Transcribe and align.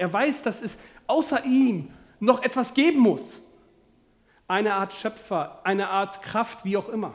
Er 0.00 0.10
weiß, 0.10 0.42
dass 0.44 0.62
es 0.62 0.78
außer 1.06 1.44
ihm 1.44 1.90
noch 2.20 2.42
etwas 2.42 2.72
geben 2.72 3.00
muss. 3.00 3.38
Eine 4.48 4.72
Art 4.72 4.94
Schöpfer, 4.94 5.60
eine 5.62 5.90
Art 5.90 6.22
Kraft, 6.22 6.64
wie 6.64 6.78
auch 6.78 6.88
immer. 6.88 7.12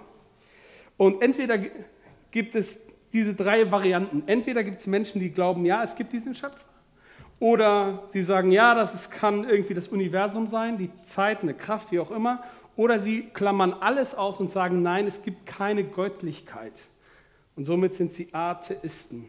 Und 0.96 1.24
entweder 1.24 1.58
gibt 2.30 2.54
es 2.54 2.86
diese 3.12 3.34
drei 3.34 3.72
Varianten. 3.72 4.22
Entweder 4.28 4.64
gibt 4.64 4.82
es 4.82 4.86
Menschen, 4.86 5.20
die 5.20 5.32
glauben, 5.32 5.66
ja, 5.66 5.84
es 5.84 5.96
gibt 5.96 6.14
diesen 6.14 6.36
Schöpfer. 6.36 6.60
Oder 7.40 8.04
sie 8.14 8.22
sagen, 8.22 8.52
ja, 8.52 8.76
das 8.76 8.94
ist, 8.94 9.10
kann 9.10 9.50
irgendwie 9.50 9.74
das 9.74 9.88
Universum 9.88 10.46
sein, 10.46 10.78
die 10.78 10.92
Zeit, 11.02 11.42
eine 11.42 11.56
Kraft, 11.56 11.92
wie 11.92 12.00
auch 12.00 12.12
immer. 12.12 12.44
Oder 12.76 13.00
sie 13.00 13.24
klammern 13.34 13.74
alles 13.74 14.14
aus 14.14 14.40
und 14.40 14.52
sagen, 14.52 14.84
nein, 14.84 15.08
es 15.08 15.24
gibt 15.24 15.48
keine 15.48 15.84
Göttlichkeit. 15.84 16.84
Und 17.56 17.66
somit 17.66 17.96
sind 17.96 18.12
sie 18.12 18.32
Atheisten. 18.32 19.28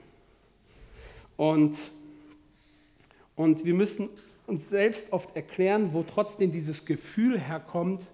Und, 1.39 1.79
und 3.37 3.65
wir 3.65 3.75
müssen 3.75 4.09
uns 4.47 4.69
selbst 4.69 5.13
oft 5.13 5.35
erklären, 5.37 5.93
wo 5.93 6.03
trotzdem 6.03 6.51
dieses 6.51 6.85
Gefühl 6.85 7.39
herkommt, 7.39 8.05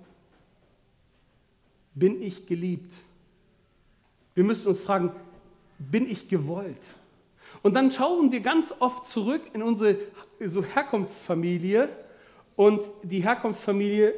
bin 1.94 2.22
ich 2.22 2.46
geliebt? 2.46 2.92
Wir 4.34 4.44
müssen 4.44 4.66
uns 4.66 4.80
fragen, 4.80 5.12
bin 5.78 6.10
ich 6.10 6.28
gewollt? 6.28 6.76
Und 7.62 7.74
dann 7.74 7.92
schauen 7.92 8.32
wir 8.32 8.40
ganz 8.40 8.74
oft 8.78 9.06
zurück 9.06 9.42
in 9.52 9.62
unsere 9.62 9.98
so 10.40 10.64
Herkunftsfamilie 10.64 11.88
und 12.56 12.82
die 13.02 13.22
Herkunftsfamilie 13.22 14.14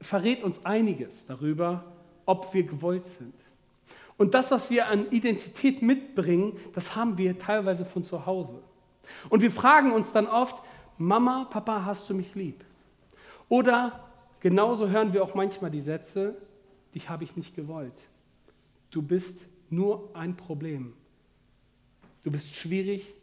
verrät 0.00 0.42
uns 0.42 0.64
einiges 0.64 1.26
darüber, 1.26 1.84
ob 2.24 2.52
wir 2.54 2.64
gewollt 2.64 3.06
sind. 3.06 3.34
Und 4.16 4.34
das, 4.34 4.50
was 4.50 4.70
wir 4.70 4.88
an 4.88 5.10
Identität 5.10 5.82
mitbringen, 5.82 6.56
das 6.74 6.96
haben 6.96 7.18
wir 7.18 7.38
teilweise 7.38 7.84
von 7.84 8.02
zu 8.02 8.24
Hause. 8.24 8.62
Und 9.28 9.42
wir 9.42 9.50
fragen 9.50 9.92
uns 9.92 10.12
dann 10.12 10.26
oft, 10.26 10.62
Mama, 10.98 11.46
Papa, 11.50 11.84
hast 11.84 12.08
du 12.08 12.14
mich 12.14 12.34
lieb? 12.34 12.64
Oder 13.48 14.08
genauso 14.40 14.88
hören 14.88 15.12
wir 15.12 15.22
auch 15.22 15.34
manchmal 15.34 15.70
die 15.70 15.80
Sätze, 15.80 16.36
dich 16.94 17.08
habe 17.08 17.24
ich 17.24 17.36
nicht 17.36 17.54
gewollt. 17.54 17.98
Du 18.90 19.02
bist 19.02 19.46
nur 19.70 20.10
ein 20.14 20.36
Problem. 20.36 20.94
Du 22.24 22.30
bist 22.30 22.56
schwierig, 22.56 23.14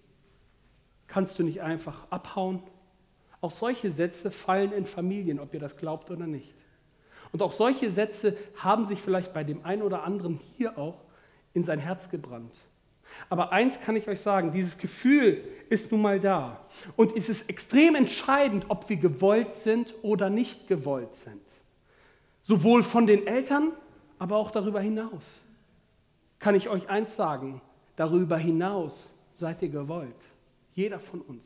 kannst 1.08 1.38
du 1.40 1.44
nicht 1.44 1.62
einfach 1.62 2.08
abhauen. 2.10 2.62
Auch 3.42 3.52
solche 3.52 3.92
Sätze 3.92 4.32
fallen 4.32 4.72
in 4.72 4.86
Familien, 4.86 5.40
ob 5.40 5.54
ihr 5.54 5.60
das 5.60 5.76
glaubt 5.76 6.10
oder 6.12 6.28
nicht. 6.28 6.54
Und 7.32 7.42
auch 7.42 7.54
solche 7.54 7.92
Sätze 7.92 8.38
haben 8.58 8.86
sich 8.86 9.02
vielleicht 9.02 9.34
bei 9.34 9.44
dem 9.44 9.66
einen 9.66 9.82
oder 9.82 10.04
anderen 10.04 10.40
hier 10.56 10.78
auch 10.78 11.02
in 11.54 11.64
sein 11.64 11.80
Herz 11.80 12.10
gebrannt. 12.10 12.56
Aber 13.30 13.52
eins 13.52 13.80
kann 13.82 13.96
ich 13.96 14.08
euch 14.08 14.22
sagen, 14.22 14.52
dieses 14.52 14.78
Gefühl 14.78 15.44
ist 15.70 15.92
nun 15.92 16.02
mal 16.02 16.20
da. 16.20 16.60
Und 16.96 17.16
es 17.16 17.30
ist 17.30 17.50
extrem 17.50 17.96
entscheidend, 17.96 18.66
ob 18.70 18.90
wir 18.90 18.98
gewollt 18.98 19.56
sind 19.56 19.94
oder 20.02 20.30
nicht 20.30 20.68
gewollt 20.68 21.16
sind. 21.16 21.42
Sowohl 22.44 22.84
von 22.84 23.08
den 23.08 23.26
Eltern, 23.26 23.72
aber 24.20 24.38
auch 24.38 24.52
darüber 24.52 24.82
hinaus. 24.82 25.24
Kann 26.40 26.56
ich 26.56 26.70
euch 26.70 26.90
eins 26.90 27.16
sagen, 27.16 27.62
darüber 27.96 28.38
hinaus 28.38 29.10
seid 29.36 29.62
ihr 29.62 29.70
gewollt. 29.70 30.16
Jeder 30.76 31.00
von 31.00 31.22
uns. 31.22 31.46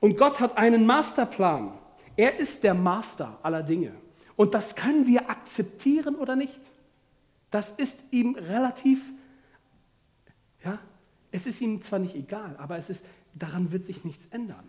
Und 0.00 0.16
Gott 0.16 0.40
hat 0.40 0.56
einen 0.56 0.86
Masterplan. 0.86 1.72
Er 2.16 2.38
ist 2.38 2.62
der 2.62 2.74
Master 2.74 3.38
aller 3.42 3.62
Dinge. 3.62 3.92
Und 4.36 4.54
das 4.54 4.74
können 4.74 5.06
wir 5.06 5.30
akzeptieren 5.30 6.14
oder 6.14 6.36
nicht. 6.36 6.60
Das 7.50 7.70
ist 7.70 7.98
ihm 8.10 8.34
relativ, 8.34 9.00
ja, 10.64 10.78
es 11.30 11.46
ist 11.46 11.60
ihm 11.60 11.82
zwar 11.82 11.98
nicht 11.98 12.14
egal, 12.14 12.54
aber 12.58 12.76
es 12.76 12.90
ist, 12.90 13.04
daran 13.34 13.72
wird 13.72 13.84
sich 13.84 14.04
nichts 14.04 14.26
ändern. 14.30 14.64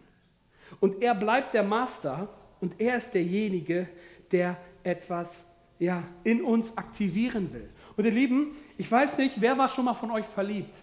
Und 0.80 1.02
er 1.02 1.16
bleibt 1.16 1.54
der 1.54 1.64
Master 1.64 2.28
und 2.60 2.80
er 2.80 2.98
ist 2.98 3.12
derjenige, 3.12 3.88
der 4.32 4.58
etwas 4.84 5.46
ja, 5.80 6.04
in 6.24 6.44
uns 6.44 6.78
aktivieren 6.78 7.54
will. 7.54 7.70
Und 7.98 8.06
ihr 8.06 8.12
Lieben, 8.12 8.56
ich 8.78 8.92
weiß 8.92 9.18
nicht, 9.18 9.40
wer 9.40 9.58
war 9.58 9.70
schon 9.70 9.86
mal 9.86 9.94
von 9.94 10.12
euch 10.12 10.26
verliebt? 10.26 10.76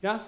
Ja? 0.00 0.24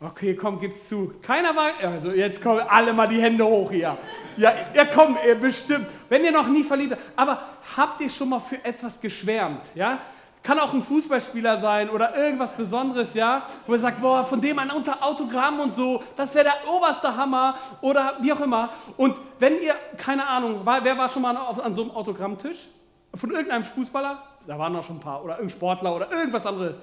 Okay, 0.00 0.34
komm, 0.34 0.60
gib's 0.60 0.88
zu. 0.88 1.12
Keiner 1.22 1.54
war, 1.56 1.72
also 1.82 2.12
jetzt 2.12 2.40
kommen 2.40 2.60
alle 2.60 2.92
mal 2.92 3.08
die 3.08 3.20
Hände 3.20 3.44
hoch 3.44 3.70
hier. 3.70 3.98
Ja, 4.36 4.54
ja 4.72 4.84
komm, 4.84 5.16
bestimmt. 5.40 5.86
Wenn 6.08 6.24
ihr 6.24 6.30
noch 6.30 6.48
nie 6.48 6.62
verliebt 6.62 6.92
habt, 6.92 7.02
aber 7.16 7.42
habt 7.76 8.00
ihr 8.00 8.10
schon 8.10 8.28
mal 8.28 8.40
für 8.40 8.64
etwas 8.64 9.00
geschwärmt? 9.00 9.62
Ja? 9.74 10.00
Kann 10.48 10.60
auch 10.60 10.72
ein 10.72 10.82
Fußballspieler 10.82 11.60
sein 11.60 11.90
oder 11.90 12.16
irgendwas 12.16 12.56
Besonderes, 12.56 13.12
ja, 13.12 13.42
wo 13.66 13.74
ihr 13.74 13.78
sagt, 13.78 14.00
boah, 14.00 14.24
von 14.24 14.40
dem 14.40 14.58
ein 14.58 14.70
Autogramm 14.70 15.60
und 15.60 15.74
so, 15.74 16.02
das 16.16 16.34
wäre 16.34 16.44
der 16.44 16.72
oberste 16.72 17.14
Hammer 17.14 17.56
oder 17.82 18.14
wie 18.22 18.32
auch 18.32 18.40
immer. 18.40 18.70
Und 18.96 19.14
wenn 19.38 19.60
ihr, 19.60 19.74
keine 19.98 20.26
Ahnung, 20.26 20.62
wer 20.64 20.96
war 20.96 21.06
schon 21.10 21.20
mal 21.20 21.36
an 21.36 21.74
so 21.74 21.82
einem 21.82 21.90
Autogrammtisch? 21.90 22.66
Von 23.14 23.30
irgendeinem 23.30 23.62
Fußballer? 23.62 24.22
Da 24.46 24.58
waren 24.58 24.72
noch 24.72 24.84
schon 24.84 24.96
ein 24.96 25.00
paar 25.00 25.22
oder 25.22 25.34
irgendein 25.34 25.54
Sportler 25.54 25.94
oder 25.94 26.10
irgendwas 26.10 26.46
anderes. 26.46 26.76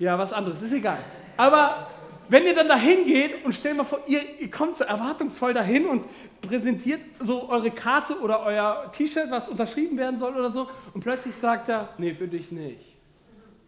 Ja, 0.00 0.18
was 0.18 0.32
anderes, 0.32 0.60
ist 0.62 0.72
egal. 0.72 0.98
Aber 1.36 1.86
wenn 2.28 2.44
ihr 2.44 2.54
dann 2.54 2.68
dahin 2.68 3.04
geht 3.04 3.44
und 3.44 3.54
stellt 3.54 3.76
mal 3.76 3.84
vor, 3.84 4.00
ihr, 4.06 4.20
ihr 4.40 4.50
kommt 4.50 4.76
so 4.76 4.84
erwartungsvoll 4.84 5.54
dahin 5.54 5.86
und 5.86 6.04
präsentiert 6.40 7.00
so 7.20 7.48
eure 7.48 7.70
Karte 7.70 8.18
oder 8.20 8.42
euer 8.44 8.90
T-Shirt, 8.92 9.30
was 9.30 9.48
unterschrieben 9.48 9.96
werden 9.96 10.18
soll 10.18 10.34
oder 10.34 10.50
so, 10.50 10.68
und 10.94 11.02
plötzlich 11.02 11.34
sagt 11.34 11.68
er, 11.68 11.90
nee, 11.98 12.14
für 12.14 12.28
dich 12.28 12.50
nicht. 12.50 12.96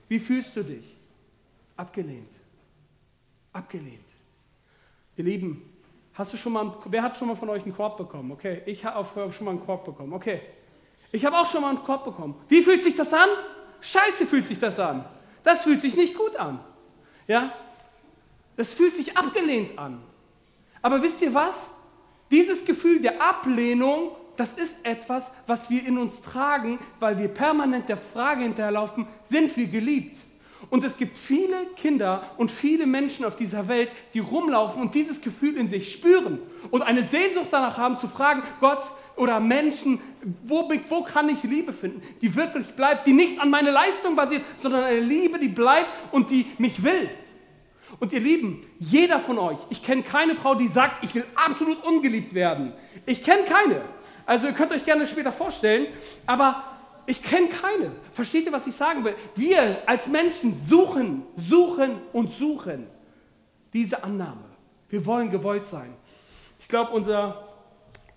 Wie 0.08 0.18
fühlst 0.18 0.56
du 0.56 0.64
dich? 0.64 0.96
Abgelehnt. 1.76 2.30
Abgelehnt. 3.52 4.00
Ihr 5.16 5.24
Lieben, 5.24 5.62
hast 6.14 6.32
du 6.32 6.36
schon 6.36 6.52
mal, 6.52 6.76
wer 6.86 7.02
hat 7.02 7.16
schon 7.16 7.28
mal 7.28 7.36
von 7.36 7.48
euch 7.50 7.62
einen 7.62 7.74
Korb 7.74 7.96
bekommen? 7.96 8.32
Okay, 8.32 8.62
ich 8.66 8.84
habe 8.84 9.32
schon 9.32 9.44
mal 9.44 9.52
einen 9.52 9.64
Korb 9.64 9.84
bekommen. 9.84 10.12
Okay, 10.12 10.40
ich 11.12 11.24
habe 11.24 11.36
auch 11.38 11.46
schon 11.46 11.62
mal 11.62 11.70
einen 11.70 11.82
Korb 11.82 12.04
bekommen. 12.04 12.34
Wie 12.48 12.62
fühlt 12.62 12.82
sich 12.82 12.96
das 12.96 13.12
an? 13.12 13.28
Scheiße 13.80 14.26
fühlt 14.26 14.46
sich 14.46 14.58
das 14.58 14.78
an. 14.80 15.04
Das 15.44 15.62
fühlt 15.62 15.80
sich 15.80 15.96
nicht 15.96 16.14
gut 16.14 16.36
an. 16.36 16.60
Ja? 17.26 17.52
Das 18.58 18.72
fühlt 18.72 18.96
sich 18.96 19.16
abgelehnt 19.16 19.78
an. 19.78 20.00
Aber 20.82 21.00
wisst 21.00 21.22
ihr 21.22 21.32
was? 21.32 21.70
Dieses 22.32 22.64
Gefühl 22.64 23.00
der 23.00 23.22
Ablehnung, 23.22 24.10
das 24.36 24.52
ist 24.54 24.84
etwas, 24.84 25.30
was 25.46 25.70
wir 25.70 25.86
in 25.86 25.96
uns 25.96 26.22
tragen, 26.22 26.80
weil 26.98 27.18
wir 27.18 27.28
permanent 27.28 27.88
der 27.88 27.96
Frage 27.96 28.42
hinterherlaufen, 28.42 29.06
sind 29.22 29.56
wir 29.56 29.68
geliebt? 29.68 30.16
Und 30.70 30.82
es 30.82 30.96
gibt 30.96 31.16
viele 31.16 31.66
Kinder 31.76 32.28
und 32.36 32.50
viele 32.50 32.84
Menschen 32.84 33.24
auf 33.24 33.36
dieser 33.36 33.68
Welt, 33.68 33.90
die 34.12 34.18
rumlaufen 34.18 34.82
und 34.82 34.92
dieses 34.92 35.20
Gefühl 35.20 35.56
in 35.56 35.68
sich 35.68 35.92
spüren 35.92 36.40
und 36.72 36.82
eine 36.82 37.04
Sehnsucht 37.04 37.46
danach 37.52 37.78
haben 37.78 38.00
zu 38.00 38.08
fragen, 38.08 38.42
Gott, 38.58 38.82
oder 39.14 39.38
Menschen, 39.38 40.00
wo, 40.44 40.68
wo 40.88 41.02
kann 41.04 41.28
ich 41.28 41.44
Liebe 41.44 41.72
finden, 41.72 42.02
die 42.22 42.34
wirklich 42.34 42.66
bleibt, 42.74 43.06
die 43.06 43.12
nicht 43.12 43.40
an 43.40 43.50
meine 43.50 43.70
Leistung 43.70 44.16
basiert, 44.16 44.42
sondern 44.60 44.82
eine 44.82 44.98
Liebe, 44.98 45.38
die 45.38 45.48
bleibt 45.48 45.88
und 46.10 46.28
die 46.30 46.46
mich 46.58 46.82
will. 46.82 47.08
Und 48.00 48.12
ihr 48.12 48.20
Lieben, 48.20 48.64
jeder 48.78 49.18
von 49.18 49.38
euch, 49.38 49.58
ich 49.70 49.82
kenne 49.82 50.02
keine 50.02 50.34
Frau, 50.34 50.54
die 50.54 50.68
sagt, 50.68 51.04
ich 51.04 51.14
will 51.14 51.24
absolut 51.34 51.84
ungeliebt 51.84 52.32
werden. 52.34 52.72
Ich 53.06 53.24
kenne 53.24 53.44
keine. 53.44 53.82
Also 54.24 54.46
ihr 54.46 54.52
könnt 54.52 54.72
euch 54.72 54.84
gerne 54.84 55.06
später 55.06 55.32
vorstellen, 55.32 55.86
aber 56.26 56.62
ich 57.06 57.22
kenne 57.22 57.48
keine. 57.48 57.92
Versteht 58.12 58.46
ihr, 58.46 58.52
was 58.52 58.66
ich 58.66 58.76
sagen 58.76 59.04
will? 59.04 59.16
Wir 59.34 59.78
als 59.86 60.06
Menschen 60.06 60.54
suchen, 60.68 61.22
suchen 61.36 61.96
und 62.12 62.32
suchen 62.34 62.86
diese 63.72 64.04
Annahme. 64.04 64.44
Wir 64.88 65.04
wollen 65.04 65.30
gewollt 65.30 65.66
sein. 65.66 65.94
Ich 66.60 66.68
glaube, 66.68 66.92
unser 66.92 67.48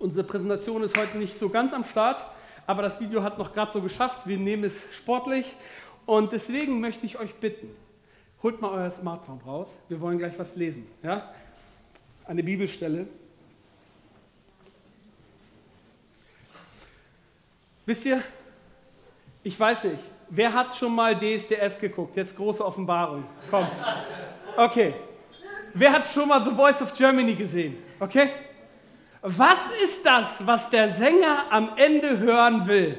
Unsere 0.02 0.25
Präsentation 0.25 0.81
ist 0.81 0.97
heute 0.97 1.20
nicht 1.20 1.38
so 1.38 1.47
ganz 1.47 1.74
am 1.74 1.84
Start, 1.84 2.24
aber 2.66 2.81
das 2.81 3.00
Video 3.00 3.22
hat 3.22 3.38
noch 3.38 3.53
gerade 3.53 3.72
so 3.72 3.81
geschafft. 3.81 4.22
Wir 4.25 4.38
nehmen 4.38 4.64
es 4.64 4.81
sportlich 4.96 5.46
und 6.08 6.31
deswegen 6.31 6.81
möchte 6.81 7.06
ich 7.06 7.20
euch 7.20 7.36
bitten, 7.36 7.70
holt 8.44 8.62
mal 8.62 8.72
euer 8.72 8.90
Smartphone 8.90 9.40
raus. 9.46 9.68
Wir 9.88 10.00
wollen 10.02 10.18
gleich 10.18 10.38
was 10.38 10.56
lesen. 10.56 10.88
Ja? 11.03 11.31
Eine 12.25 12.44
Bibelstelle. 12.44 13.07
Wisst 17.85 18.05
ihr, 18.05 18.22
ich 19.43 19.59
weiß 19.59 19.84
nicht, 19.85 19.99
wer 20.29 20.53
hat 20.53 20.76
schon 20.76 20.96
mal 20.96 21.16
DSDS 21.16 21.79
geguckt? 21.79 22.16
Jetzt 22.16 22.35
große 22.35 22.64
Offenbarung. 22.66 23.26
Komm. 23.49 23.67
Okay. 24.55 24.94
Wer 25.73 25.94
hat 25.94 26.08
schon 26.08 26.28
mal 26.28 26.44
The 26.44 26.55
Voice 26.55 26.82
of 26.82 26.94
Germany 26.94 27.35
gesehen? 27.35 27.78
Okay? 27.99 28.29
Was 29.22 29.72
ist 29.84 30.05
das, 30.05 30.46
was 30.46 30.70
der 30.70 30.91
Sänger 30.91 31.46
am 31.49 31.72
Ende 31.76 32.17
hören 32.17 32.66
will? 32.67 32.97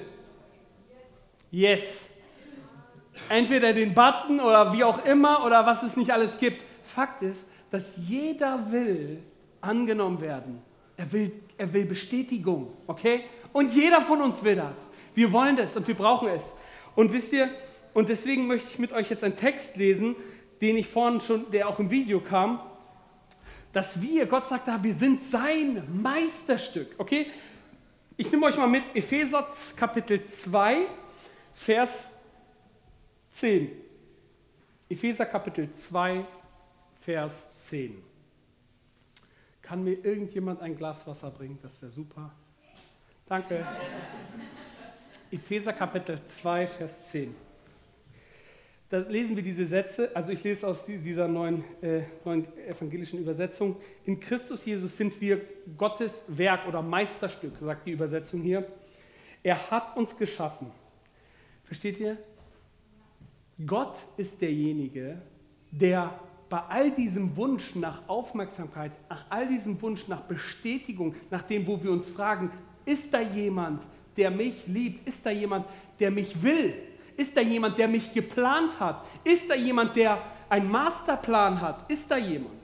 Yes. 1.51 2.12
Entweder 3.29 3.73
den 3.73 3.95
Button 3.95 4.41
oder 4.41 4.73
wie 4.73 4.85
auch 4.85 5.05
immer 5.05 5.45
oder 5.45 5.67
was 5.67 5.83
es 5.83 5.97
nicht 5.97 6.13
alles 6.13 6.39
gibt. 6.39 6.63
Fakt 6.85 7.23
ist, 7.23 7.47
dass 7.71 7.85
jeder 7.97 8.71
will 8.71 9.23
angenommen 9.61 10.21
werden. 10.21 10.63
Er 10.97 11.11
will, 11.13 11.33
er 11.57 11.73
will 11.73 11.85
Bestätigung, 11.85 12.73
okay? 12.87 13.25
Und 13.53 13.73
jeder 13.75 14.01
von 14.01 14.21
uns 14.21 14.43
will 14.43 14.57
das. 14.57 14.77
Wir 15.15 15.33
wollen 15.33 15.57
das 15.57 15.77
und 15.77 15.87
wir 15.87 15.95
brauchen 15.95 16.29
es. 16.29 16.57
Und 16.95 17.13
wisst 17.13 17.33
ihr, 17.33 17.49
und 17.95 18.09
deswegen 18.09 18.47
möchte 18.47 18.69
ich 18.71 18.79
mit 18.79 18.93
euch 18.93 19.11
jetzt 19.11 19.25
einen 19.25 19.37
Text 19.37 19.77
lesen, 19.77 20.17
den 20.61 20.77
ich 20.77 20.89
vorhin 20.89 21.21
schon, 21.21 21.51
der 21.51 21.69
auch 21.69 21.79
im 21.79 21.91
Video 21.91 22.21
kam. 22.21 22.61
Dass 23.73 24.01
wir, 24.01 24.27
Gott 24.27 24.49
sagt 24.49 24.69
da, 24.69 24.83
wir 24.83 24.95
sind 24.95 25.25
sein 25.27 25.83
Meisterstück. 26.03 26.95
Okay? 26.99 27.27
Ich 28.17 28.31
nehme 28.31 28.47
euch 28.47 28.57
mal 28.57 28.69
mit 28.69 28.85
Epheser 28.95 29.47
Kapitel 29.77 30.25
2, 30.25 30.83
Vers 31.55 32.12
10. 33.33 33.71
Epheser 34.89 35.27
Kapitel 35.27 35.71
2, 35.73 36.25
Vers 37.01 37.57
10. 37.69 38.03
Kann 39.63 39.85
mir 39.85 40.05
irgendjemand 40.05 40.61
ein 40.61 40.77
Glas 40.77 41.07
Wasser 41.07 41.31
bringen? 41.31 41.59
Das 41.63 41.81
wäre 41.81 41.91
super. 41.91 42.31
Danke. 43.27 43.67
Epheser 45.31 45.73
Kapitel 45.73 46.21
2, 46.21 46.67
Vers 46.67 47.11
10. 47.11 47.35
Da 48.91 48.99
lesen 48.99 49.35
wir 49.35 49.43
diese 49.43 49.65
Sätze, 49.65 50.15
also 50.15 50.29
ich 50.29 50.45
lese 50.45 50.69
aus 50.69 50.85
dieser 50.85 51.27
neuen, 51.27 51.65
äh, 51.81 52.03
neuen 52.27 52.47
evangelischen 52.59 53.21
Übersetzung. 53.21 53.77
In 54.05 54.21
Christus 54.21 54.67
Jesus 54.67 54.95
sind 54.95 55.19
wir 55.19 55.41
Gottes 55.79 56.25
Werk 56.29 56.69
oder 56.69 56.83
Meisterstück, 56.83 57.55
sagt 57.59 57.87
die 57.87 57.93
Übersetzung 57.93 58.43
hier. 58.43 58.67
Er 59.43 59.71
hat 59.71 59.97
uns 59.97 60.15
geschaffen. 60.15 60.71
Versteht 61.65 61.99
ihr? 62.01 62.19
Gott 63.67 63.99
ist 64.17 64.41
derjenige, 64.41 65.21
der 65.71 66.19
bei 66.49 66.61
all 66.69 66.91
diesem 66.91 67.35
Wunsch 67.37 67.75
nach 67.75 68.09
Aufmerksamkeit, 68.09 68.93
nach 69.09 69.25
all 69.31 69.49
diesem 69.49 69.81
Wunsch 69.81 70.07
nach 70.09 70.21
Bestätigung, 70.23 71.15
nach 71.31 71.43
dem, 71.43 71.67
wo 71.67 71.83
wir 71.83 71.91
uns 71.91 72.09
fragen, 72.09 72.51
ist 72.85 73.13
da 73.15 73.21
jemand, 73.21 73.83
der 74.17 74.31
mich 74.31 74.67
liebt? 74.67 75.09
Ist 75.09 75.25
da 75.25 75.31
jemand, 75.31 75.67
der 75.99 76.11
mich 76.11 76.43
will? 76.43 76.75
Ist 77.17 77.37
da 77.37 77.41
jemand, 77.41 77.79
der 77.79 77.89
mich 77.89 78.13
geplant 78.13 78.79
hat? 78.79 79.05
Ist 79.25 79.49
da 79.49 79.55
jemand, 79.55 79.97
der 79.97 80.19
einen 80.49 80.71
Masterplan 80.71 81.61
hat? 81.61 81.91
Ist 81.91 82.11
da 82.11 82.17
jemand? 82.17 82.55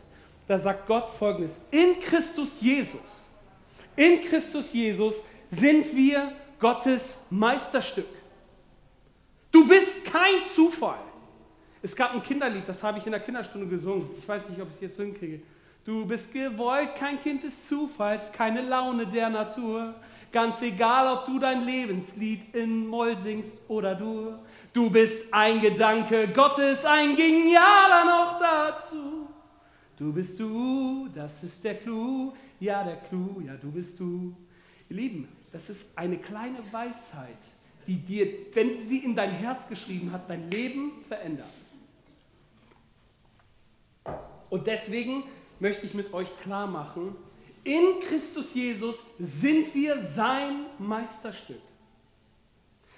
Da 0.47 0.59
sagt 0.59 0.87
Gott 0.87 1.09
folgendes: 1.11 1.61
In 1.71 2.01
Christus 2.03 2.61
Jesus, 2.61 3.23
in 3.97 4.25
Christus 4.25 4.73
Jesus 4.73 5.17
sind 5.51 5.95
wir 5.95 6.33
Gottes 6.59 7.27
Meisterstück. 7.31 8.07
Du 9.51 9.67
bist 9.67 10.07
kein 10.07 10.45
Zufall. 10.55 10.99
Es 11.83 11.95
gab 11.95 12.15
ein 12.15 12.23
Kinderlied, 12.23 12.69
das 12.69 12.83
habe 12.83 12.99
ich 12.99 13.07
in 13.07 13.13
der 13.13 13.21
Kinderstunde 13.21 13.67
gesungen. 13.67 14.11
Ich 14.19 14.29
weiß 14.29 14.49
nicht, 14.49 14.61
ob 14.61 14.69
ich 14.69 14.75
es 14.75 14.81
jetzt 14.81 14.97
hinkriege. 14.97 15.41
Du 15.85 16.05
bist 16.05 16.33
gewollt, 16.33 16.95
kein 16.97 17.21
Kind 17.21 17.45
des 17.45 17.67
Zufalls, 17.67 18.33
keine 18.33 18.61
Laune 18.61 19.07
der 19.07 19.31
Natur. 19.31 19.95
Ganz 20.31 20.61
egal, 20.61 21.17
ob 21.17 21.27
du 21.27 21.39
dein 21.39 21.65
Lebenslied 21.65 22.55
in 22.55 22.87
Moll 22.87 23.17
singst 23.23 23.65
oder 23.69 23.95
du. 23.95 24.35
Du 24.75 24.91
bist 24.91 25.33
ein 25.33 25.63
Gedanke 25.63 26.29
Gottes, 26.29 26.85
ein 26.85 27.17
genialer 27.17 28.05
noch 28.05 28.39
dazu. 28.39 29.29
Du 29.97 30.13
bist 30.13 30.39
du, 30.39 31.09
das 31.15 31.43
ist 31.43 31.65
der 31.65 31.77
Clou, 31.77 32.35
ja 32.61 32.85
der 32.85 32.97
Clou, 32.97 33.41
ja 33.41 33.55
du 33.55 33.71
bist 33.71 33.99
du. 33.99 34.37
Ihr 34.91 34.97
Lieben, 34.97 35.29
das 35.53 35.71
ist 35.71 35.97
eine 35.97 36.19
kleine 36.19 36.59
Weisheit, 36.71 37.39
die 37.89 37.97
dir, 37.97 38.29
wenn 38.53 38.87
sie 38.87 38.99
in 38.99 39.17
dein 39.17 39.31
Herz 39.31 39.67
geschrieben 39.67 40.13
hat, 40.13 40.29
dein 40.29 40.51
Leben 40.51 40.93
verändert. 41.09 41.49
Und 44.51 44.67
deswegen 44.67 45.25
möchte 45.59 45.87
ich 45.87 45.95
mit 45.95 46.13
euch 46.13 46.29
klar 46.43 46.67
machen, 46.67 47.17
in 47.65 48.01
Christus 48.07 48.55
Jesus 48.55 48.97
sind 49.19 49.75
wir 49.75 50.03
sein 50.05 50.67
Meisterstück. 50.79 51.61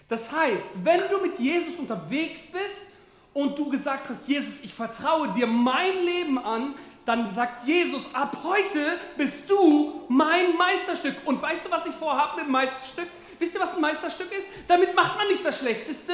Das 0.09 0.31
heißt, 0.31 0.85
wenn 0.85 1.01
du 1.09 1.21
mit 1.23 1.39
Jesus 1.39 1.79
unterwegs 1.79 2.41
bist 2.53 2.91
und 3.33 3.57
du 3.57 3.71
gesagt 3.71 4.09
hast, 4.09 4.27
Jesus, 4.27 4.65
ich 4.65 4.75
vertraue 4.75 5.29
dir 5.35 5.47
mein 5.47 6.05
Leben 6.05 6.37
an, 6.39 6.75
dann 7.07 7.33
sagt 7.35 7.67
Jesus, 7.67 8.03
ab 8.13 8.37
heute 8.43 8.99
bist 9.17 9.49
du 9.49 10.03
mein 10.09 10.57
Meisterstück. 10.57 11.15
Und 11.25 11.41
weißt 11.41 11.67
du, 11.67 11.71
was 11.71 11.87
ich 11.87 11.95
vorhabe 11.95 12.39
mit 12.39 12.47
dem 12.47 12.53
Meisterstück? 12.53 13.09
Wisst 13.41 13.55
ihr, 13.55 13.61
was 13.61 13.75
ein 13.75 13.81
Meisterstück 13.81 14.31
ist? 14.31 14.47
Damit 14.69 14.95
macht 14.95 15.17
man 15.17 15.27
nicht 15.29 15.45
das 15.45 15.59
Schlechteste, 15.59 16.13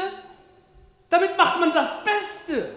damit 1.11 1.37
macht 1.37 1.58
man 1.58 1.73
das 1.73 1.90
Beste. 2.05 2.73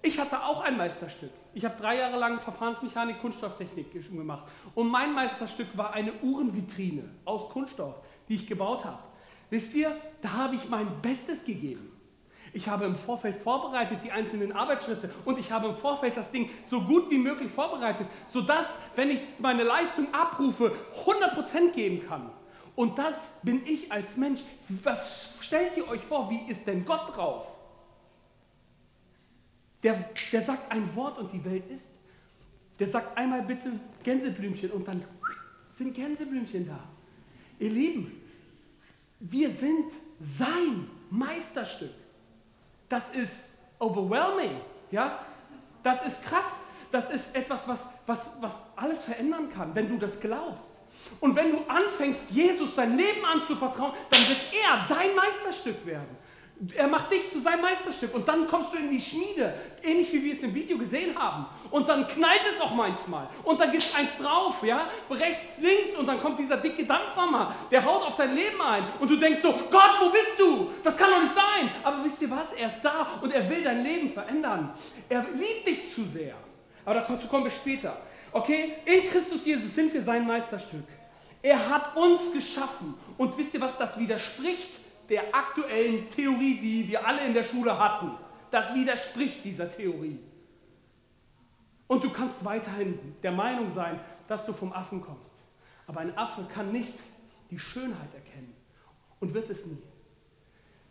Ich 0.00 0.18
hatte 0.18 0.40
auch 0.42 0.62
ein 0.62 0.76
Meisterstück. 0.76 1.30
Ich 1.52 1.64
habe 1.64 1.74
drei 1.80 1.98
Jahre 1.98 2.18
lang 2.18 2.40
Verfahrensmechanik, 2.40 3.20
Kunststofftechnik 3.20 3.92
gemacht. 3.92 4.44
Und 4.76 4.88
mein 4.88 5.12
Meisterstück 5.12 5.76
war 5.76 5.92
eine 5.92 6.12
Uhrenvitrine 6.22 7.02
aus 7.24 7.50
Kunststoff, 7.50 7.96
die 8.28 8.36
ich 8.36 8.46
gebaut 8.46 8.84
habe. 8.84 9.02
Wisst 9.50 9.74
ihr, 9.74 9.90
da 10.22 10.32
habe 10.32 10.54
ich 10.54 10.68
mein 10.68 11.02
Bestes 11.02 11.44
gegeben. 11.44 11.88
Ich 12.52 12.68
habe 12.68 12.84
im 12.84 12.96
Vorfeld 12.96 13.36
vorbereitet 13.36 13.98
die 14.04 14.12
einzelnen 14.12 14.52
Arbeitsschritte 14.52 15.10
und 15.24 15.38
ich 15.38 15.50
habe 15.50 15.68
im 15.68 15.76
Vorfeld 15.76 16.16
das 16.16 16.30
Ding 16.30 16.48
so 16.70 16.80
gut 16.80 17.10
wie 17.10 17.18
möglich 17.18 17.50
vorbereitet, 17.50 18.06
sodass, 18.28 18.66
wenn 18.94 19.10
ich 19.10 19.20
meine 19.38 19.64
Leistung 19.64 20.06
abrufe, 20.12 20.72
100% 21.04 21.72
geben 21.72 22.06
kann. 22.06 22.30
Und 22.74 22.98
das 22.98 23.14
bin 23.42 23.62
ich 23.66 23.90
als 23.92 24.16
Mensch. 24.16 24.40
Was 24.82 25.34
stellt 25.40 25.76
ihr 25.76 25.88
euch 25.88 26.00
vor, 26.02 26.30
wie 26.30 26.50
ist 26.50 26.66
denn 26.66 26.84
Gott 26.84 27.14
drauf? 27.14 27.46
Der, 29.82 29.94
der 30.32 30.42
sagt 30.42 30.70
ein 30.70 30.94
Wort 30.94 31.18
und 31.18 31.32
die 31.32 31.44
Welt 31.44 31.68
ist. 31.70 31.86
Der 32.78 32.88
sagt 32.88 33.16
einmal 33.16 33.42
bitte 33.42 33.72
Gänseblümchen 34.02 34.70
und 34.70 34.88
dann 34.88 35.04
sind 35.72 35.94
Gänseblümchen 35.94 36.66
da. 36.66 36.78
Ihr 37.58 37.70
Lieben, 37.70 38.20
wir 39.20 39.50
sind 39.50 39.90
sein 40.20 40.88
Meisterstück. 41.10 41.92
Das 42.88 43.14
ist 43.14 43.58
overwhelming. 43.78 44.56
Ja? 44.90 45.24
Das 45.82 46.06
ist 46.06 46.24
krass. 46.24 46.62
Das 46.90 47.10
ist 47.10 47.34
etwas, 47.34 47.66
was, 47.68 47.88
was, 48.06 48.18
was 48.40 48.52
alles 48.76 49.02
verändern 49.04 49.50
kann, 49.52 49.74
wenn 49.74 49.88
du 49.88 49.98
das 49.98 50.20
glaubst. 50.20 50.71
Und 51.20 51.36
wenn 51.36 51.52
du 51.52 51.58
anfängst, 51.68 52.22
Jesus 52.30 52.74
dein 52.74 52.96
Leben 52.96 53.24
anzuvertrauen, 53.24 53.92
dann 54.10 54.20
wird 54.20 54.40
er 54.52 54.86
dein 54.88 55.14
Meisterstück 55.14 55.86
werden. 55.86 56.22
Er 56.76 56.86
macht 56.86 57.10
dich 57.10 57.28
zu 57.32 57.40
seinem 57.40 57.62
Meisterstück 57.62 58.14
und 58.14 58.28
dann 58.28 58.46
kommst 58.46 58.72
du 58.72 58.76
in 58.76 58.88
die 58.88 59.00
Schmiede, 59.00 59.52
ähnlich 59.82 60.12
wie 60.12 60.22
wir 60.22 60.32
es 60.32 60.42
im 60.44 60.54
Video 60.54 60.78
gesehen 60.78 61.18
haben. 61.18 61.46
Und 61.72 61.88
dann 61.88 62.06
knallt 62.06 62.42
es 62.54 62.60
auch 62.60 62.72
manchmal. 62.72 63.28
Und 63.42 63.60
dann 63.60 63.72
gibt 63.72 63.82
es 63.82 63.94
eins 63.96 64.18
drauf, 64.18 64.62
ja, 64.62 64.88
rechts, 65.10 65.58
links 65.60 65.98
und 65.98 66.06
dann 66.06 66.20
kommt 66.20 66.38
dieser 66.38 66.58
dicke 66.58 66.84
Dampfhammer, 66.84 67.56
der 67.68 67.84
haut 67.84 68.06
auf 68.06 68.14
dein 68.14 68.36
Leben 68.36 68.60
ein. 68.60 68.84
Und 69.00 69.10
du 69.10 69.16
denkst 69.16 69.40
so, 69.42 69.52
Gott, 69.72 69.98
wo 70.00 70.10
bist 70.10 70.38
du? 70.38 70.70
Das 70.84 70.96
kann 70.96 71.10
doch 71.10 71.22
nicht 71.22 71.34
sein. 71.34 71.68
Aber 71.82 72.04
wisst 72.04 72.22
ihr 72.22 72.30
was? 72.30 72.52
Er 72.52 72.68
ist 72.68 72.82
da 72.82 73.18
und 73.20 73.32
er 73.32 73.48
will 73.50 73.64
dein 73.64 73.82
Leben 73.82 74.12
verändern. 74.12 74.72
Er 75.08 75.26
liebt 75.34 75.66
dich 75.66 75.92
zu 75.92 76.04
sehr. 76.04 76.36
Aber 76.84 77.00
dazu 77.00 77.26
kommen 77.28 77.44
wir 77.44 77.50
später. 77.50 77.96
Okay, 78.32 78.74
in 78.84 79.10
Christus 79.10 79.44
Jesus 79.44 79.74
sind 79.74 79.92
wir 79.92 80.02
sein 80.02 80.26
Meisterstück. 80.26 80.86
Er 81.42 81.68
hat 81.68 81.96
uns 81.96 82.32
geschaffen. 82.32 82.94
Und 83.18 83.36
wisst 83.36 83.54
ihr, 83.54 83.60
was 83.60 83.76
das 83.78 83.98
widerspricht? 83.98 84.82
der 85.12 85.34
aktuellen 85.34 86.08
Theorie, 86.10 86.58
die 86.58 86.88
wir 86.88 87.06
alle 87.06 87.26
in 87.26 87.34
der 87.34 87.44
Schule 87.44 87.78
hatten. 87.78 88.12
Das 88.50 88.74
widerspricht 88.74 89.44
dieser 89.44 89.70
Theorie. 89.70 90.18
Und 91.86 92.02
du 92.02 92.10
kannst 92.10 92.42
weiterhin 92.44 92.98
der 93.22 93.32
Meinung 93.32 93.74
sein, 93.74 94.00
dass 94.26 94.46
du 94.46 94.54
vom 94.54 94.72
Affen 94.72 95.02
kommst. 95.02 95.30
Aber 95.86 96.00
ein 96.00 96.16
Affe 96.16 96.46
kann 96.54 96.72
nicht 96.72 96.94
die 97.50 97.58
Schönheit 97.58 98.14
erkennen 98.14 98.54
und 99.20 99.34
wird 99.34 99.50
es 99.50 99.66
nie. 99.66 99.82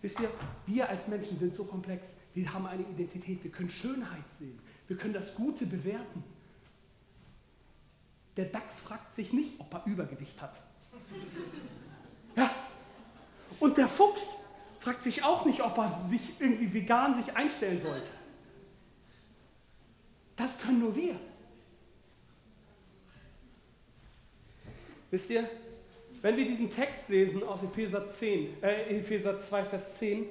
Wisst 0.01 0.19
ihr, 0.19 0.29
wir 0.67 0.87
als 0.87 1.07
Menschen 1.07 1.39
sind 1.39 1.55
so 1.55 1.63
komplex. 1.63 2.05
Wir 2.35 2.53
haben 2.53 2.67
eine 2.67 2.83
Identität. 2.83 3.43
Wir 3.43 3.51
können 3.51 3.69
Schönheit 3.69 4.23
sehen. 4.37 4.59
Wir 4.91 4.97
können 4.97 5.13
das 5.13 5.35
Gute 5.35 5.65
bewerten. 5.65 6.21
Der 8.35 8.43
Dachs 8.43 8.81
fragt 8.81 9.15
sich 9.15 9.31
nicht, 9.31 9.57
ob 9.57 9.73
er 9.73 9.85
Übergewicht 9.85 10.41
hat. 10.41 10.53
Ja, 12.35 12.53
und 13.61 13.77
der 13.77 13.87
Fuchs 13.87 14.43
fragt 14.81 15.03
sich 15.03 15.23
auch 15.23 15.45
nicht, 15.45 15.61
ob 15.61 15.77
er 15.77 15.97
sich 16.09 16.19
irgendwie 16.39 16.73
vegan 16.73 17.23
sich 17.23 17.33
einstellen 17.37 17.81
sollte. 17.81 18.05
Das 20.35 20.59
können 20.59 20.81
nur 20.81 20.93
wir. 20.93 21.15
Wisst 25.09 25.29
ihr, 25.29 25.49
wenn 26.21 26.35
wir 26.35 26.49
diesen 26.49 26.69
Text 26.69 27.07
lesen 27.07 27.43
aus 27.43 27.63
Epheser, 27.63 28.11
10, 28.11 28.61
äh, 28.61 28.99
Epheser 28.99 29.39
2, 29.39 29.63
Vers 29.63 29.99
10, 29.99 30.25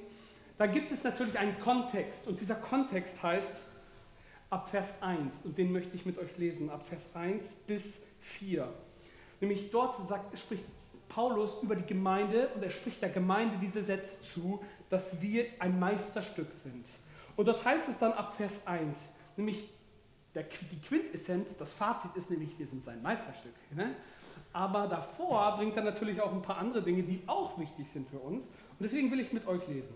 da 0.59 0.67
gibt 0.67 0.91
es 0.91 1.03
natürlich 1.03 1.39
einen 1.39 1.59
Kontext. 1.59 2.27
Und 2.27 2.39
dieser 2.39 2.53
Kontext 2.53 3.23
heißt 3.23 3.70
ab 4.51 4.69
Vers 4.69 5.01
1. 5.01 5.45
Und 5.45 5.57
den 5.57 5.71
möchte 5.71 5.95
ich 5.95 6.05
mit 6.05 6.19
euch 6.19 6.37
lesen, 6.37 6.69
ab 6.69 6.85
Vers 6.87 7.15
1 7.15 7.53
bis 7.65 8.03
4. 8.21 8.71
Nämlich 9.39 9.71
dort 9.71 10.07
sagt, 10.07 10.37
spricht 10.37 10.65
Paulus 11.09 11.63
über 11.63 11.75
die 11.75 11.85
Gemeinde 11.85 12.49
und 12.53 12.61
er 12.61 12.69
spricht 12.69 13.01
der 13.01 13.09
Gemeinde 13.09 13.57
diese 13.59 13.83
Sätze 13.83 14.21
zu, 14.21 14.63
dass 14.89 15.21
wir 15.21 15.45
ein 15.59 15.79
Meisterstück 15.79 16.53
sind. 16.53 16.85
Und 17.35 17.47
dort 17.47 17.65
heißt 17.65 17.89
es 17.89 17.97
dann 17.97 18.11
ab 18.11 18.35
Vers 18.37 18.67
1, 18.67 19.13
nämlich 19.37 19.69
der, 20.35 20.43
die 20.43 20.81
Quintessenz, 20.81 21.57
das 21.57 21.73
Fazit 21.73 22.11
ist 22.15 22.29
nämlich, 22.29 22.57
wir 22.59 22.67
sind 22.67 22.83
sein 22.83 23.01
Meisterstück. 23.01 23.53
Ne? 23.73 23.95
Aber 24.53 24.87
davor 24.87 25.55
bringt 25.57 25.75
er 25.77 25.83
natürlich 25.83 26.21
auch 26.21 26.31
ein 26.31 26.41
paar 26.41 26.57
andere 26.57 26.83
Dinge, 26.83 27.03
die 27.03 27.23
auch 27.25 27.57
wichtig 27.57 27.87
sind 27.89 28.09
für 28.09 28.19
uns. 28.19 28.43
Und 28.43 28.81
deswegen 28.81 29.11
will 29.11 29.21
ich 29.21 29.31
mit 29.31 29.47
euch 29.47 29.65
lesen. 29.67 29.95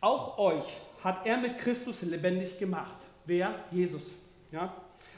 Auch 0.00 0.38
euch 0.38 0.66
hat 1.06 1.24
er 1.24 1.36
mit 1.36 1.58
Christus 1.58 2.02
lebendig 2.02 2.58
gemacht. 2.58 2.96
Wer? 3.26 3.54
Jesus. 3.70 4.02
Ja? 4.50 4.74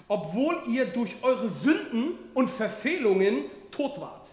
Obwohl 0.06 0.60
ihr 0.66 0.84
durch 0.84 1.16
eure 1.22 1.48
Sünden 1.48 2.10
und 2.34 2.50
Verfehlungen 2.50 3.44
tot 3.70 3.98
wart. 3.98 4.28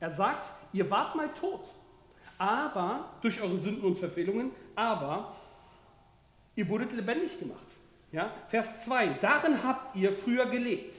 Er 0.00 0.10
sagt, 0.10 0.48
ihr 0.72 0.90
wart 0.90 1.14
mal 1.14 1.28
tot, 1.34 1.68
aber 2.36 3.10
durch 3.20 3.40
eure 3.40 3.58
Sünden 3.58 3.84
und 3.84 3.96
Verfehlungen, 3.96 4.50
aber 4.74 5.36
ihr 6.56 6.68
wurdet 6.68 6.92
lebendig 6.92 7.38
gemacht. 7.38 7.62
Ja? 8.10 8.32
Vers 8.48 8.84
2, 8.86 9.18
darin 9.20 9.62
habt 9.62 9.94
ihr 9.94 10.12
früher 10.12 10.46
gelebt, 10.46 10.96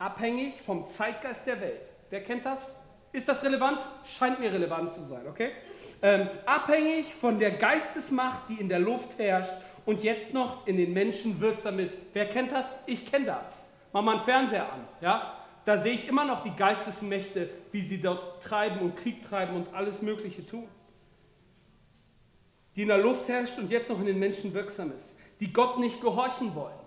abhängig 0.00 0.54
vom 0.66 0.88
Zeitgeist 0.88 1.46
der 1.46 1.60
Welt. 1.60 1.82
Wer 2.10 2.24
kennt 2.24 2.44
das? 2.44 2.68
Ist 3.12 3.28
das 3.28 3.44
relevant? 3.44 3.78
Scheint 4.04 4.40
mir 4.40 4.52
relevant 4.52 4.92
zu 4.92 5.04
sein, 5.04 5.28
okay? 5.28 5.52
Ähm, 6.02 6.28
abhängig 6.46 7.14
von 7.20 7.38
der 7.38 7.52
Geistesmacht, 7.52 8.48
die 8.48 8.54
in 8.54 8.68
der 8.68 8.78
Luft 8.78 9.18
herrscht 9.18 9.52
und 9.84 10.02
jetzt 10.02 10.32
noch 10.32 10.66
in 10.66 10.76
den 10.76 10.92
Menschen 10.92 11.40
wirksam 11.40 11.78
ist. 11.78 11.94
Wer 12.14 12.26
kennt 12.26 12.52
das? 12.52 12.66
Ich 12.86 13.10
kenne 13.10 13.26
das. 13.26 13.56
Mach 13.92 14.02
mal 14.02 14.16
einen 14.16 14.24
Fernseher 14.24 14.72
an, 14.72 14.86
ja? 15.00 15.36
Da 15.64 15.78
sehe 15.78 15.92
ich 15.92 16.08
immer 16.08 16.24
noch 16.24 16.42
die 16.42 16.56
Geistesmächte, 16.56 17.50
wie 17.70 17.82
sie 17.82 18.00
dort 18.00 18.42
treiben 18.42 18.80
und 18.80 18.96
Krieg 18.96 19.28
treiben 19.28 19.56
und 19.56 19.74
alles 19.74 20.00
Mögliche 20.00 20.46
tun. 20.46 20.66
Die 22.76 22.82
in 22.82 22.88
der 22.88 22.98
Luft 22.98 23.28
herrscht 23.28 23.58
und 23.58 23.70
jetzt 23.70 23.90
noch 23.90 24.00
in 24.00 24.06
den 24.06 24.18
Menschen 24.18 24.54
wirksam 24.54 24.92
ist. 24.92 25.16
Die 25.38 25.52
Gott 25.52 25.78
nicht 25.78 26.00
gehorchen 26.00 26.54
wollen. 26.54 26.78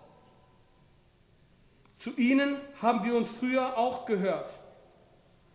Zu 2.00 2.16
ihnen 2.18 2.58
haben 2.82 3.06
wir 3.06 3.16
uns 3.16 3.30
früher 3.30 3.78
auch 3.78 4.06
gehört. 4.06 4.50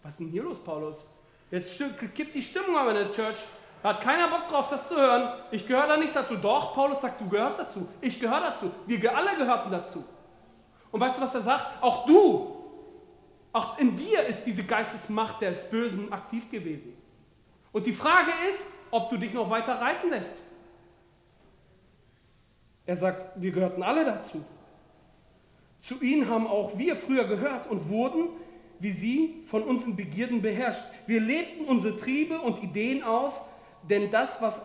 Was 0.02 0.12
ist 0.12 0.20
denn 0.20 0.28
hier 0.28 0.44
los, 0.44 0.58
Paulus? 0.64 1.04
Jetzt 1.50 1.78
gibt 2.14 2.34
die 2.34 2.42
Stimmung 2.42 2.76
aber 2.76 2.90
in 2.90 2.96
der 2.96 3.12
Church. 3.12 3.38
Da 3.82 3.90
hat 3.90 4.00
keiner 4.00 4.28
Bock 4.28 4.48
drauf, 4.48 4.68
das 4.68 4.88
zu 4.88 4.96
hören. 4.96 5.32
Ich 5.50 5.66
gehöre 5.66 5.86
da 5.86 5.96
nicht 5.96 6.14
dazu. 6.14 6.36
Doch, 6.36 6.74
Paulus 6.74 7.00
sagt, 7.00 7.20
du 7.20 7.28
gehörst 7.28 7.60
dazu. 7.60 7.88
Ich 8.00 8.20
gehöre 8.20 8.40
dazu. 8.40 8.70
Wir 8.86 9.16
alle 9.16 9.36
gehörten 9.36 9.70
dazu. 9.70 10.04
Und 10.90 11.00
weißt 11.00 11.18
du, 11.18 11.22
was 11.22 11.34
er 11.34 11.42
sagt? 11.42 11.82
Auch 11.82 12.06
du, 12.06 12.56
auch 13.52 13.78
in 13.78 13.96
dir 13.96 14.22
ist 14.24 14.44
diese 14.44 14.64
Geistesmacht 14.64 15.40
des 15.40 15.70
Bösen 15.70 16.12
aktiv 16.12 16.50
gewesen. 16.50 16.96
Und 17.72 17.86
die 17.86 17.92
Frage 17.92 18.30
ist, 18.50 18.64
ob 18.90 19.10
du 19.10 19.16
dich 19.16 19.32
noch 19.32 19.48
weiter 19.48 19.80
reiten 19.80 20.10
lässt. 20.10 20.34
Er 22.86 22.96
sagt, 22.96 23.40
wir 23.40 23.52
gehörten 23.52 23.82
alle 23.82 24.04
dazu. 24.04 24.42
Zu 25.82 26.00
ihnen 26.00 26.28
haben 26.28 26.46
auch 26.46 26.76
wir 26.76 26.96
früher 26.96 27.24
gehört 27.24 27.70
und 27.70 27.88
wurden 27.88 28.28
wie 28.80 28.92
sie 28.92 29.42
von 29.46 29.62
unseren 29.62 29.96
Begierden 29.96 30.42
beherrscht. 30.42 30.82
Wir 31.06 31.20
lebten 31.20 31.64
unsere 31.64 31.98
Triebe 31.98 32.38
und 32.38 32.62
Ideen 32.62 33.02
aus, 33.02 33.32
denn, 33.88 34.10
das, 34.10 34.40
was, 34.40 34.60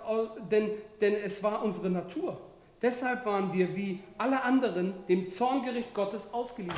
denn, 0.52 0.70
denn 1.02 1.14
es 1.16 1.42
war 1.42 1.64
unsere 1.64 1.90
Natur. 1.90 2.40
Deshalb 2.82 3.26
waren 3.26 3.54
wir 3.54 3.76
wie 3.76 4.00
alle 4.18 4.42
anderen 4.44 4.94
dem 5.08 5.30
Zorngericht 5.30 5.94
Gottes 5.94 6.34
ausgeliefert. 6.34 6.78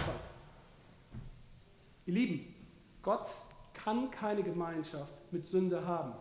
Ihr 2.05 2.13
Lieben, 2.13 2.55
Gott 3.01 3.27
kann 3.73 4.11
keine 4.11 4.43
Gemeinschaft 4.43 5.11
mit 5.31 5.47
Sünde 5.47 5.85
haben. 5.85 6.13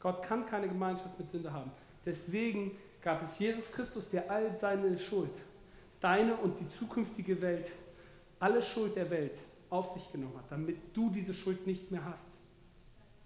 Gott 0.00 0.22
kann 0.22 0.46
keine 0.46 0.66
Gemeinschaft 0.66 1.18
mit 1.18 1.30
Sünde 1.30 1.52
haben. 1.52 1.70
Deswegen 2.04 2.72
gab 3.02 3.22
es 3.22 3.38
Jesus 3.38 3.70
Christus, 3.70 4.10
der 4.10 4.30
all 4.30 4.56
seine 4.58 4.98
Schuld, 4.98 5.30
deine 6.00 6.34
und 6.36 6.58
die 6.58 6.68
zukünftige 6.68 7.40
Welt, 7.40 7.70
alle 8.40 8.62
Schuld 8.62 8.96
der 8.96 9.10
Welt 9.10 9.38
auf 9.72 9.94
sich 9.94 10.12
genommen 10.12 10.36
hat, 10.36 10.50
damit 10.50 10.76
du 10.94 11.08
diese 11.10 11.32
Schuld 11.32 11.66
nicht 11.66 11.90
mehr 11.90 12.04
hast. 12.04 12.28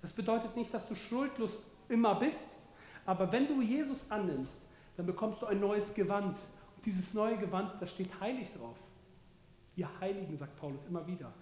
Das 0.01 0.13
bedeutet 0.13 0.57
nicht, 0.57 0.73
dass 0.73 0.87
du 0.87 0.95
schuldlos 0.95 1.51
immer 1.89 2.15
bist, 2.15 2.37
aber 3.05 3.31
wenn 3.33 3.49
du 3.49 3.61
Jesus 3.61 4.11
annimmst, 4.11 4.55
dann 4.97 5.07
bekommst 5.07 5.43
du 5.43 5.47
ein 5.47 5.61
neues 5.61 5.93
Gewand. 5.95 6.37
Und 6.77 6.87
dieses 6.87 7.15
neue 7.15 7.37
Gewand, 7.37 7.73
da 7.81 7.87
steht 7.87 8.09
heilig 8.21 8.49
drauf. 8.57 8.77
Ihr 9.75 9.89
Heiligen, 10.01 10.39
sagt 10.39 10.57
Paulus 10.59 10.81
immer 10.89 11.07
wieder. 11.07 11.33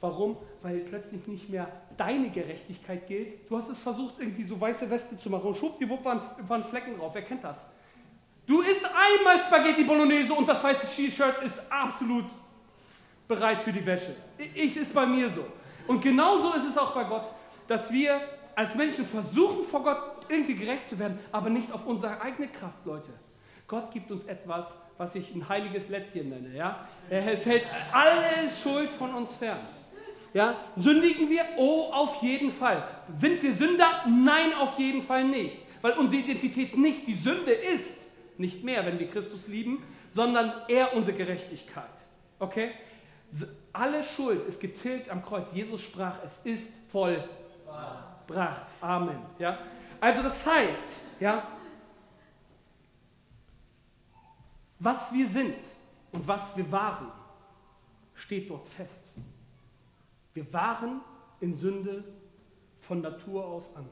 Warum? 0.00 0.36
Weil 0.62 0.80
plötzlich 0.80 1.26
nicht 1.26 1.48
mehr 1.48 1.68
deine 1.96 2.30
Gerechtigkeit 2.30 3.06
gilt. 3.06 3.48
Du 3.50 3.56
hast 3.56 3.68
es 3.68 3.78
versucht, 3.78 4.14
irgendwie 4.18 4.44
so 4.44 4.60
weiße 4.60 4.88
Weste 4.90 5.16
zu 5.16 5.30
machen 5.30 5.46
und 5.46 5.56
schwuppdiwupp 5.56 6.04
waren, 6.04 6.20
waren 6.48 6.64
Flecken 6.64 6.98
drauf. 6.98 7.14
Wer 7.14 7.22
kennt 7.22 7.44
das? 7.44 7.70
Du 8.46 8.60
isst 8.62 8.84
einmal 8.84 9.38
Spaghetti 9.46 9.84
Bolognese 9.84 10.32
und 10.32 10.48
das 10.48 10.62
weiße 10.62 10.86
Shirt 10.88 11.42
ist 11.44 11.70
absolut 11.70 12.24
bereit 13.34 13.62
für 13.62 13.72
die 13.72 13.84
Wäsche. 13.84 14.14
Ich 14.54 14.76
ist 14.76 14.94
bei 14.94 15.06
mir 15.06 15.30
so. 15.30 15.46
Und 15.86 16.02
genauso 16.02 16.52
ist 16.54 16.68
es 16.70 16.78
auch 16.78 16.94
bei 16.94 17.04
Gott, 17.04 17.24
dass 17.66 17.90
wir 17.92 18.20
als 18.54 18.74
Menschen 18.74 19.06
versuchen, 19.06 19.66
vor 19.66 19.82
Gott 19.82 20.26
irgendwie 20.28 20.54
gerecht 20.54 20.88
zu 20.88 20.98
werden, 20.98 21.18
aber 21.30 21.50
nicht 21.50 21.72
auf 21.72 21.86
unsere 21.86 22.20
eigene 22.20 22.48
Kraft, 22.48 22.84
Leute. 22.84 23.08
Gott 23.66 23.90
gibt 23.90 24.10
uns 24.10 24.26
etwas, 24.26 24.66
was 24.98 25.14
ich 25.14 25.34
ein 25.34 25.48
heiliges 25.48 25.88
Lätzchen 25.88 26.28
nenne. 26.28 26.54
Ja? 26.54 26.86
Er 27.08 27.22
hält 27.22 27.64
alle 27.90 28.50
Schuld 28.62 28.90
von 28.98 29.14
uns 29.14 29.34
fern. 29.34 29.60
Ja? 30.34 30.56
Sündigen 30.76 31.28
wir? 31.30 31.42
Oh, 31.56 31.90
auf 31.92 32.22
jeden 32.22 32.52
Fall. 32.52 32.82
Sind 33.18 33.42
wir 33.42 33.54
Sünder? 33.54 33.88
Nein, 34.06 34.52
auf 34.60 34.78
jeden 34.78 35.02
Fall 35.02 35.24
nicht. 35.24 35.56
Weil 35.80 35.92
unsere 35.92 36.22
Identität 36.22 36.76
nicht 36.76 37.06
die 37.06 37.14
Sünde 37.14 37.52
ist, 37.52 37.98
nicht 38.36 38.62
mehr, 38.62 38.84
wenn 38.84 38.98
wir 38.98 39.08
Christus 39.08 39.48
lieben, 39.48 39.82
sondern 40.14 40.52
er 40.68 40.94
unsere 40.94 41.16
Gerechtigkeit. 41.16 41.84
Okay? 42.38 42.72
Alle 43.72 44.04
Schuld 44.04 44.46
ist 44.46 44.60
getilgt 44.60 45.08
am 45.08 45.22
Kreuz. 45.22 45.52
Jesus 45.52 45.82
sprach, 45.82 46.16
es 46.24 46.44
ist 46.44 46.74
vollbracht. 46.90 48.66
Amen. 48.80 49.18
Ja? 49.38 49.58
Also 50.00 50.22
das 50.22 50.46
heißt, 50.46 50.88
ja, 51.20 51.42
was 54.78 55.12
wir 55.12 55.28
sind 55.28 55.54
und 56.10 56.26
was 56.26 56.56
wir 56.56 56.70
waren, 56.70 57.06
steht 58.14 58.50
dort 58.50 58.66
fest. 58.66 59.04
Wir 60.34 60.52
waren 60.52 61.00
in 61.40 61.56
Sünde 61.56 62.04
von 62.80 63.00
Natur 63.00 63.44
aus 63.44 63.74
an. 63.76 63.88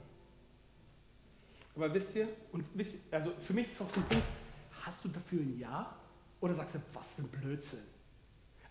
Aber 1.77 1.95
wisst 1.95 2.15
ihr, 2.17 2.29
und 2.53 2.65
wisst 2.75 2.97
also 3.11 3.33
für 3.41 3.55
mich 3.55 3.67
ist 3.69 3.75
es 3.75 3.83
auch 3.83 3.91
so 3.91 4.01
ein 4.01 4.07
Punkt, 4.07 4.27
hast 4.83 5.05
du 5.05 5.09
dafür 5.09 5.41
ein 5.41 5.59
Ja? 5.59 5.95
Oder 6.41 6.55
sagst 6.55 6.75
du, 6.75 6.79
was 6.93 7.05
für 7.15 7.23
ein 7.23 7.29
Blödsinn? 7.29 7.81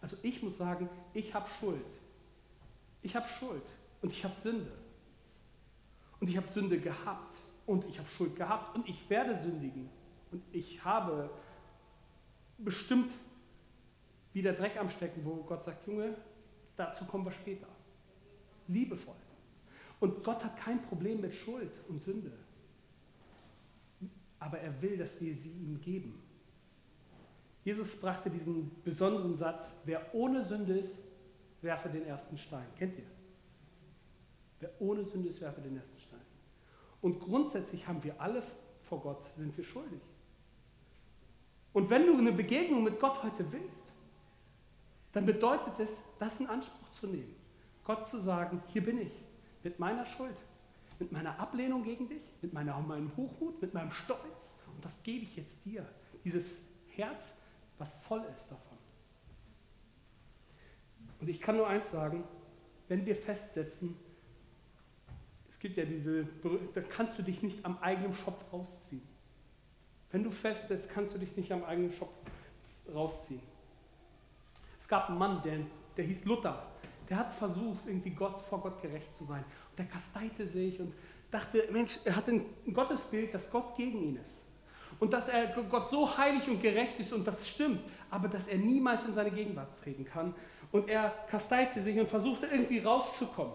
Also 0.02 0.18
ich 0.24 0.42
muss 0.42 0.58
sagen, 0.58 0.90
ich 1.14 1.34
habe 1.34 1.48
Schuld. 1.60 1.86
Ich 3.02 3.16
habe 3.16 3.28
Schuld 3.28 3.64
und 4.02 4.12
ich 4.12 4.24
habe 4.24 4.36
Sünde. 4.36 4.72
Und 6.20 6.30
ich 6.30 6.38
habe 6.38 6.48
Sünde 6.50 6.80
gehabt 6.80 7.34
und 7.66 7.86
ich 7.86 7.98
habe 7.98 8.10
Schuld 8.10 8.36
gehabt 8.36 8.76
und 8.76 8.88
ich 8.88 9.10
werde 9.10 9.40
sündigen. 9.42 9.90
Und 10.32 10.44
ich 10.52 10.84
habe 10.84 11.30
bestimmt 12.58 13.12
wieder 14.34 14.54
Dreck 14.54 14.78
am 14.78 14.90
Stecken, 14.90 15.24
wo 15.26 15.44
Gott 15.44 15.66
sagt, 15.66 15.88
Junge, 15.88 16.16
dazu 16.76 17.06
kommen 17.06 17.26
wir 17.26 17.32
später. 17.32 17.68
Liebevoll. 18.68 19.16
Und 20.00 20.24
Gott 20.24 20.44
hat 20.44 20.58
kein 20.58 20.82
Problem 20.84 21.22
mit 21.22 21.34
Schuld 21.34 21.72
und 21.88 22.02
Sünde. 22.02 22.32
Aber 24.40 24.60
er 24.60 24.82
will, 24.82 24.98
dass 24.98 25.20
wir 25.20 25.36
sie 25.36 25.52
ihm 25.52 25.82
geben. 25.82 26.22
Jesus 27.64 28.00
brachte 28.00 28.30
diesen 28.30 28.72
besonderen 28.84 29.36
Satz, 29.38 29.78
wer 29.86 30.14
ohne 30.14 30.46
Sünde 30.46 30.78
ist, 30.78 31.00
werfe 31.62 31.90
den 31.90 32.06
ersten 32.06 32.38
Stein. 32.38 32.66
Kennt 32.78 32.98
ihr? 32.98 33.06
Wer 34.60 34.72
ohne 34.80 35.04
Sünde 35.04 35.30
ist, 35.30 35.42
werfe 35.42 35.62
den 35.62 35.78
ersten 35.78 36.00
Stein. 36.00 36.20
Und 37.02 37.20
grundsätzlich 37.20 37.88
haben 37.88 38.04
wir 38.04 38.20
alle 38.20 38.44
vor 38.84 39.02
Gott, 39.02 39.26
sind 39.38 39.56
wir 39.56 39.64
schuldig. 39.64 40.02
Und 41.74 41.90
wenn 41.90 42.06
du 42.06 42.18
eine 42.18 42.32
Begegnung 42.32 42.84
mit 42.84 43.00
Gott 43.00 43.24
heute 43.24 43.52
willst, 43.52 43.86
dann 45.12 45.26
bedeutet 45.26 45.80
es, 45.80 46.04
das 46.20 46.40
in 46.40 46.48
Anspruch 46.48 46.90
zu 47.00 47.08
nehmen. 47.08 47.36
Gott 47.84 48.08
zu 48.10 48.20
sagen, 48.20 48.62
hier 48.68 48.84
bin 48.84 49.02
ich, 49.02 49.14
mit 49.64 49.80
meiner 49.80 50.06
Schuld, 50.06 50.36
mit 51.00 51.12
meiner 51.12 51.40
Ablehnung 51.40 51.84
gegen 51.84 52.10
dich, 52.10 52.22
mit 52.42 52.54
meiner, 52.54 52.80
meinem 52.80 53.16
Hochmut, 53.16 53.62
mit 53.62 53.74
meinem 53.74 53.92
Stolz. 53.92 54.60
Und 54.76 54.84
das 54.84 55.02
gebe 55.04 55.24
ich 55.24 55.36
jetzt 55.36 55.66
dir. 55.66 55.86
Dieses 56.24 56.68
Herz, 56.96 57.38
was 57.80 57.98
voll 58.02 58.24
ist 58.36 58.52
davon. 58.52 58.78
Und 61.20 61.28
ich 61.28 61.42
kann 61.42 61.58
nur 61.58 61.68
eins 61.68 61.90
sagen, 61.92 62.24
wenn 62.88 63.06
wir 63.06 63.16
festsetzen, 63.16 63.98
es 65.50 65.60
gibt 65.60 65.78
ja 65.78 65.86
diese, 65.86 66.28
da 66.74 66.82
kannst 66.82 67.18
du 67.18 67.24
dich 67.24 67.42
nicht 67.42 67.66
am 67.66 67.78
eigenen 67.80 68.14
Schopf 68.14 68.42
rausziehen. 68.54 69.08
Wenn 70.12 70.24
du 70.24 70.32
festsetzt, 70.32 70.90
kannst 70.90 71.14
du 71.14 71.18
dich 71.18 71.36
nicht 71.36 71.52
am 71.52 71.64
eigenen 71.64 71.92
Schopf 71.92 72.14
rausziehen. 72.94 73.42
Es 74.80 74.88
gab 74.88 75.10
einen 75.10 75.18
Mann, 75.18 75.42
der, 75.44 75.60
der 75.98 76.06
hieß 76.06 76.26
Luther, 76.26 76.66
der 77.10 77.18
hat 77.18 77.34
versucht, 77.34 77.86
irgendwie 77.88 78.12
Gott, 78.12 78.42
vor 78.42 78.62
Gott 78.62 78.82
gerecht 78.82 79.14
zu 79.14 79.26
sein. 79.26 79.44
Und 79.72 79.80
der 79.80 79.86
kasteite 79.86 80.48
sich 80.48 80.80
und 80.80 80.94
dachte, 81.32 81.68
Mensch, 81.72 82.00
er 82.06 82.16
hat 82.16 82.28
ein 82.28 82.46
Gottesbild, 82.74 83.34
dass 83.34 83.52
Gott 83.52 83.76
gegen 83.76 84.02
ihn 84.02 84.16
ist 84.18 84.39
und 85.00 85.14
dass 85.14 85.30
er 85.30 85.48
Gott 85.48 85.90
so 85.90 86.18
heilig 86.18 86.48
und 86.48 86.62
gerecht 86.62 87.00
ist 87.00 87.14
und 87.14 87.26
das 87.26 87.48
stimmt, 87.48 87.80
aber 88.10 88.28
dass 88.28 88.48
er 88.48 88.58
niemals 88.58 89.06
in 89.08 89.14
seine 89.14 89.32
Gegenwart 89.32 89.70
treten 89.82 90.06
kann. 90.06 90.34
Und 90.72 90.90
er 90.90 91.14
kasteite 91.30 91.82
sich 91.82 92.00
und 92.00 92.10
versuchte 92.10 92.46
irgendwie 92.46 92.80
rauszukommen, 92.80 93.54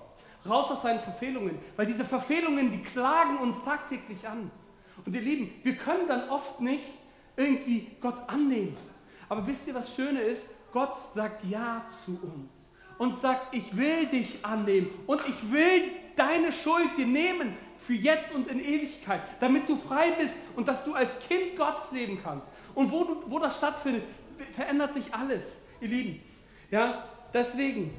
raus 0.49 0.71
aus 0.71 0.83
seinen 0.83 1.01
Verfehlungen, 1.01 1.59
weil 1.77 1.87
diese 1.87 2.05
Verfehlungen, 2.05 2.73
die 2.73 2.83
klagen 2.83 3.39
uns 3.39 3.63
tagtäglich 3.65 4.27
an. 4.27 4.51
Und 5.05 5.15
ihr 5.15 5.21
Lieben, 5.21 5.51
wir 5.63 5.77
können 5.77 6.09
dann 6.09 6.29
oft 6.29 6.61
nicht 6.61 6.85
irgendwie 7.37 7.91
Gott 8.01 8.17
annehmen. 8.27 8.77
Aber 9.29 9.47
wisst 9.47 9.67
ihr, 9.67 9.75
was 9.75 9.95
Schöne 9.95 10.21
ist? 10.21 10.49
Gott 10.73 10.99
sagt 11.13 11.45
Ja 11.45 11.85
zu 12.05 12.13
uns 12.23 12.53
und 12.99 13.21
sagt, 13.21 13.55
ich 13.55 13.77
will 13.77 14.07
dich 14.07 14.45
annehmen 14.45 14.91
und 15.07 15.21
ich 15.29 15.53
will 15.53 15.83
deine 16.17 16.53
Schuld 16.53 16.97
dir 16.97 17.07
nehmen 17.07 17.57
für 17.87 17.95
jetzt 17.95 18.35
und 18.35 18.49
in 18.49 18.61
Ewigkeit, 18.61 19.21
damit 19.41 19.69
du 19.69 19.77
frei 19.77 20.11
bist 20.13 20.35
und 20.57 20.67
dass 20.67 20.85
du 20.85 20.95
als 20.95 21.19
Kind 21.21 21.57
Gottes 21.57 21.93
leben 21.93 22.19
kannst. 22.23 22.49
Und 22.75 22.91
wo, 22.91 23.05
du, 23.05 23.31
wo 23.31 23.39
das 23.39 23.59
stattfindet, 23.59 24.05
verändert 24.55 24.95
sich 24.95 25.13
alles, 25.13 25.63
ihr 25.81 25.89
Lieben. 25.89 26.23
Ja, 26.71 27.09
deswegen. 27.33 27.93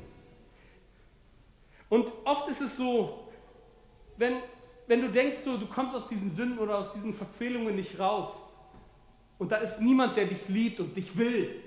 Und 1.90 2.12
oft 2.24 2.50
ist 2.50 2.62
es 2.62 2.78
so, 2.78 3.30
wenn, 4.18 4.38
wenn 4.88 5.02
du 5.02 5.10
denkst, 5.10 5.38
so, 5.44 5.58
du 5.58 5.68
kommst 5.68 5.96
aus 5.96 6.08
diesen 6.08 6.36
Sünden 6.36 6.58
oder 6.58 6.80
aus 6.80 6.94
diesen 6.94 7.14
Verfehlungen 7.14 7.76
nicht 7.76 8.00
raus 8.00 8.30
und 9.38 9.52
da 9.52 9.58
ist 9.58 9.80
niemand, 9.82 10.18
der 10.18 10.26
dich 10.26 10.48
liebt 10.48 10.80
und 10.80 10.96
dich 10.98 11.16
will, 11.16 11.62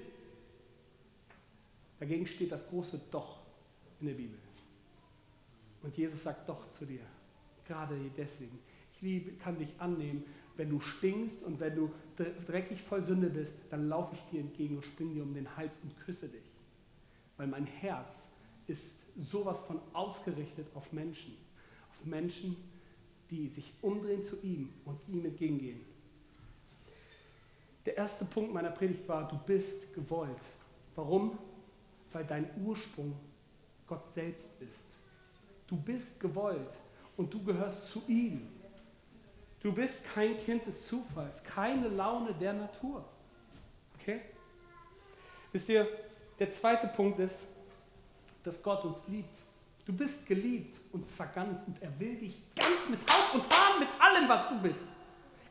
dagegen 2.01 2.27
steht 2.27 2.51
das 2.51 2.69
große 2.69 3.01
Doch 3.11 3.39
in 4.01 4.09
der 4.09 4.15
Bibel. 4.15 4.39
Und 5.83 5.97
Jesus 5.97 6.25
sagt 6.25 6.49
Doch 6.49 6.71
zu 6.73 6.85
dir, 6.85 7.01
gerade 7.69 7.97
deswegen. 8.17 8.59
Ich 8.95 9.03
liebe, 9.03 9.31
kann 9.33 9.59
dich 9.59 9.69
annehmen, 9.79 10.25
wenn 10.57 10.71
du 10.71 10.81
stinkst 10.81 11.45
und 11.45 11.61
wenn 11.61 11.77
du 11.77 11.91
dreckig 12.47 12.83
voll 12.83 13.05
Sünde 13.05 13.29
bist, 13.29 13.55
dann 13.71 13.89
laufe 13.89 14.17
ich 14.17 14.21
dir 14.33 14.41
entgegen 14.41 14.77
und 14.77 14.85
springe 14.85 15.15
dir 15.15 15.23
um 15.23 15.35
den 15.35 15.57
Hals 15.57 15.79
und 15.85 15.97
küsse 16.01 16.29
dich. 16.29 16.43
Weil 17.37 17.47
mein 17.47 17.67
Herz 17.67 18.33
ist 18.67 19.15
sowas 19.17 19.65
von 19.65 19.81
ausgerichtet 19.93 20.67
auf 20.75 20.93
Menschen. 20.93 21.37
Auf 21.91 22.05
Menschen, 22.05 22.57
die 23.31 23.47
sich 23.49 23.73
umdrehen 23.83 24.23
zu 24.23 24.43
ihm 24.43 24.71
und 24.85 24.99
ihm 25.07 25.25
entgegengehen. 25.25 25.81
Der 27.87 27.97
erste 27.97 28.25
Punkt 28.25 28.53
meiner 28.53 28.71
Predigt 28.71 29.07
war, 29.09 29.29
du 29.29 29.39
bist 29.47 29.95
gewollt. 29.95 30.43
Warum? 30.97 31.39
Weil 32.13 32.25
dein 32.25 32.51
Ursprung 32.65 33.15
Gott 33.87 34.09
selbst 34.09 34.61
ist. 34.61 34.89
Du 35.69 35.77
bist 35.77 36.19
gewollt 36.19 36.69
und 37.19 37.35
du 37.35 37.43
gehörst 37.43 37.91
zu 37.91 38.03
ihm. 38.07 38.49
Du 39.61 39.75
bist 39.75 40.07
kein 40.15 40.39
Kind 40.39 40.67
des 40.67 40.87
Zufalls, 40.87 41.43
keine 41.45 41.89
Laune 41.89 42.33
der 42.33 42.53
Natur. 42.55 43.05
Okay? 44.01 44.21
Wisst 45.53 45.69
ihr, 45.69 45.87
der 46.39 46.51
zweite 46.51 46.87
Punkt 46.87 47.19
ist, 47.19 47.49
dass 48.45 48.63
Gott 48.63 48.85
uns 48.85 49.09
liebt. 49.09 49.37
Du 49.85 49.93
bist 49.93 50.27
geliebt 50.27 50.79
und 50.93 51.09
zwar 51.11 51.27
ganz 51.29 51.67
und 51.67 51.83
er 51.83 51.99
will 51.99 52.15
dich 52.17 52.37
ganz 52.55 52.89
mit 52.89 53.01
Haut 53.01 53.35
und 53.35 53.51
Haaren, 53.51 53.81
mit 53.81 53.89
allem, 53.99 54.29
was 54.29 54.49
du 54.51 54.61
bist. 54.61 54.85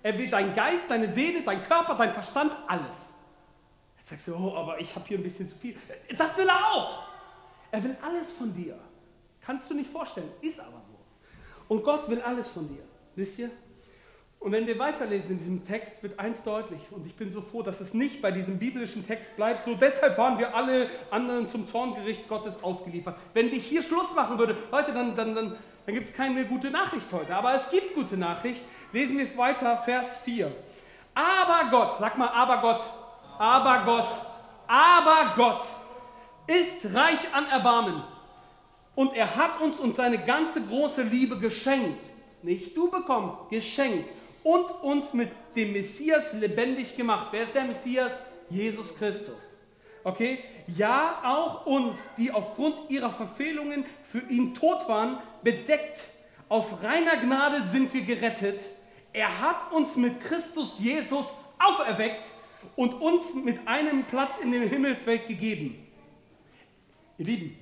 Er 0.02 0.18
will 0.18 0.30
deinen 0.30 0.56
Geist, 0.56 0.90
deine 0.90 1.12
Seele, 1.12 1.42
dein 1.42 1.62
Körper, 1.64 1.96
dein 1.96 2.14
Verstand, 2.14 2.54
alles. 2.68 2.96
Jetzt 3.98 4.10
sagst 4.10 4.28
du, 4.30 4.36
oh, 4.36 4.56
aber 4.56 4.80
ich 4.80 4.96
habe 4.96 5.06
hier 5.06 5.18
ein 5.18 5.24
bisschen 5.24 5.50
zu 5.50 5.56
viel. 5.58 5.76
Das 6.18 6.38
will 6.38 6.48
er 6.48 6.72
auch. 6.72 7.10
Er 7.72 7.84
will 7.84 7.98
alles 8.02 8.32
von 8.32 8.54
dir. 8.56 8.80
Kannst 9.42 9.70
du 9.70 9.74
nicht 9.74 9.92
vorstellen, 9.92 10.30
ist 10.42 10.62
aber. 10.62 10.87
Und 11.68 11.84
Gott 11.84 12.10
will 12.10 12.22
alles 12.22 12.48
von 12.48 12.68
dir. 12.68 12.84
Wisst 13.16 13.40
ihr? 13.40 13.50
Und 14.40 14.52
wenn 14.52 14.68
wir 14.68 14.78
weiterlesen 14.78 15.32
in 15.32 15.38
diesem 15.40 15.68
Text, 15.68 16.04
wird 16.04 16.20
eins 16.20 16.44
deutlich. 16.44 16.80
Und 16.92 17.06
ich 17.08 17.16
bin 17.16 17.34
so 17.34 17.42
froh, 17.42 17.64
dass 17.64 17.82
es 17.82 17.94
nicht 17.94 18.22
bei 18.22 18.32
diesem 18.32 18.60
biblischen 18.60 19.06
Text 19.06 19.36
bleibt. 19.36 19.66
So, 19.66 19.74
deshalb 19.74 20.18
waren 20.18 20.38
wir 20.38 20.56
alle 20.56 20.90
anderen 21.10 21.48
zum 21.48 21.68
Zorngericht 21.68 22.30
Gottes 22.30 22.64
ausgeliefert. 22.64 23.16
Wenn 23.34 23.48
ich 23.48 23.66
hier 23.66 23.82
Schluss 23.82 24.14
machen 24.16 24.38
würde, 24.38 24.56
Leute, 24.72 24.94
dann, 24.94 25.16
dann, 25.16 25.34
dann, 25.34 25.56
dann 25.86 25.96
gibt 25.96 26.10
es 26.10 26.16
keine 26.16 26.46
gute 26.46 26.70
Nachricht 26.70 27.12
heute. 27.12 27.36
Aber 27.36 27.56
es 27.56 27.70
gibt 27.72 27.96
gute 27.96 28.16
Nachricht. 28.16 28.62
Lesen 28.94 29.18
wir 29.18 29.38
weiter, 29.38 29.78
Vers 29.78 30.20
4. 30.24 30.52
Aber 31.16 31.70
Gott, 31.72 31.98
sag 32.00 32.18
mal, 32.18 32.30
aber 32.30 32.62
Gott, 32.62 32.84
aber 33.40 33.84
Gott, 33.86 34.10
aber 34.68 35.34
Gott 35.36 35.64
ist 36.46 36.94
reich 36.94 37.34
an 37.34 37.48
Erbarmen. 37.48 38.04
Und 38.98 39.16
er 39.16 39.36
hat 39.36 39.62
uns 39.62 39.80
und 39.80 39.96
seine 39.96 40.18
ganze 40.18 40.60
große 40.60 41.04
Liebe 41.04 41.38
geschenkt. 41.38 42.02
Nicht 42.42 42.76
du 42.76 42.90
bekommen, 42.90 43.38
geschenkt 43.48 44.10
und 44.42 44.66
uns 44.82 45.14
mit 45.14 45.30
dem 45.56 45.72
Messias 45.72 46.34
lebendig 46.34 46.98
gemacht. 46.98 47.28
Wer 47.30 47.44
ist 47.44 47.54
der 47.54 47.66
Messias? 47.66 48.12
Jesus 48.50 48.98
Christus. 48.98 49.36
Okay? 50.04 50.40
Ja, 50.76 51.22
auch 51.24 51.68
uns, 51.68 51.96
die 52.18 52.32
aufgrund 52.32 52.90
ihrer 52.90 53.12
Verfehlungen 53.12 53.86
für 54.12 54.24
ihn 54.32 54.56
tot 54.56 54.90
waren, 54.90 55.20
bedeckt. 55.44 56.00
Aus 56.50 56.82
reiner 56.82 57.18
Gnade 57.18 57.62
sind 57.70 57.94
wir 57.94 58.02
gerettet. 58.02 58.64
Er 59.14 59.42
hat 59.42 59.74
uns 59.74 59.96
mit 59.96 60.20
Christus 60.22 60.80
Jesus 60.80 61.36
auferweckt 61.60 62.26
und 62.76 62.96
uns 62.96 63.36
mit 63.36 63.60
einem 63.68 64.06
Platz 64.06 64.40
in 64.42 64.52
der 64.52 64.62
Himmelswelt 64.68 65.28
gegeben. 65.28 65.88
Ihr 67.20 67.26
Lieben, 67.26 67.60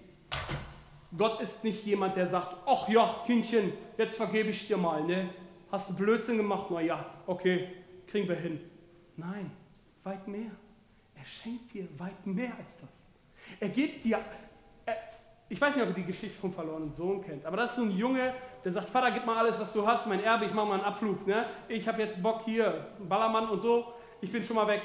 Gott 1.17 1.41
ist 1.41 1.63
nicht 1.63 1.85
jemand, 1.85 2.15
der 2.15 2.27
sagt, 2.27 2.55
ach 2.65 2.89
ja, 2.89 3.23
Kindchen, 3.25 3.73
jetzt 3.97 4.17
vergebe 4.17 4.49
ich 4.49 4.67
dir 4.67 4.77
mal, 4.77 5.03
ne? 5.03 5.29
Hast 5.71 5.89
du 5.89 5.95
Blödsinn 5.95 6.37
gemacht? 6.37 6.67
Na 6.69 6.81
ja, 6.81 7.05
okay, 7.25 7.69
kriegen 8.07 8.27
wir 8.27 8.35
hin. 8.35 8.59
Nein, 9.17 9.51
weit 10.03 10.27
mehr. 10.27 10.51
Er 11.15 11.25
schenkt 11.25 11.73
dir 11.73 11.87
weit 11.97 12.25
mehr 12.25 12.51
als 12.57 12.81
das. 12.81 12.89
Er 13.59 13.69
gibt 13.69 14.03
dir, 14.03 14.19
er, 14.85 14.95
ich 15.47 15.59
weiß 15.59 15.75
nicht, 15.75 15.83
ob 15.83 15.89
ihr 15.89 16.03
die 16.03 16.05
Geschichte 16.05 16.39
vom 16.39 16.53
verlorenen 16.53 16.91
Sohn 16.91 17.23
kennt, 17.23 17.45
aber 17.45 17.57
das 17.57 17.71
ist 17.71 17.77
so 17.77 17.83
ein 17.83 17.91
Junge, 17.91 18.33
der 18.63 18.71
sagt, 18.71 18.89
Vater, 18.89 19.11
gib 19.11 19.25
mal 19.25 19.37
alles, 19.37 19.59
was 19.59 19.71
du 19.73 19.85
hast, 19.85 20.07
mein 20.07 20.23
Erbe, 20.23 20.45
ich 20.45 20.53
mache 20.53 20.65
mal 20.65 20.75
einen 20.75 20.83
Abflug. 20.83 21.25
Ne? 21.27 21.45
Ich 21.67 21.87
habe 21.87 22.01
jetzt 22.01 22.21
Bock 22.21 22.41
hier, 22.45 22.87
Ballermann 22.99 23.49
und 23.49 23.61
so, 23.61 23.93
ich 24.21 24.31
bin 24.31 24.43
schon 24.43 24.55
mal 24.55 24.67
weg. 24.67 24.81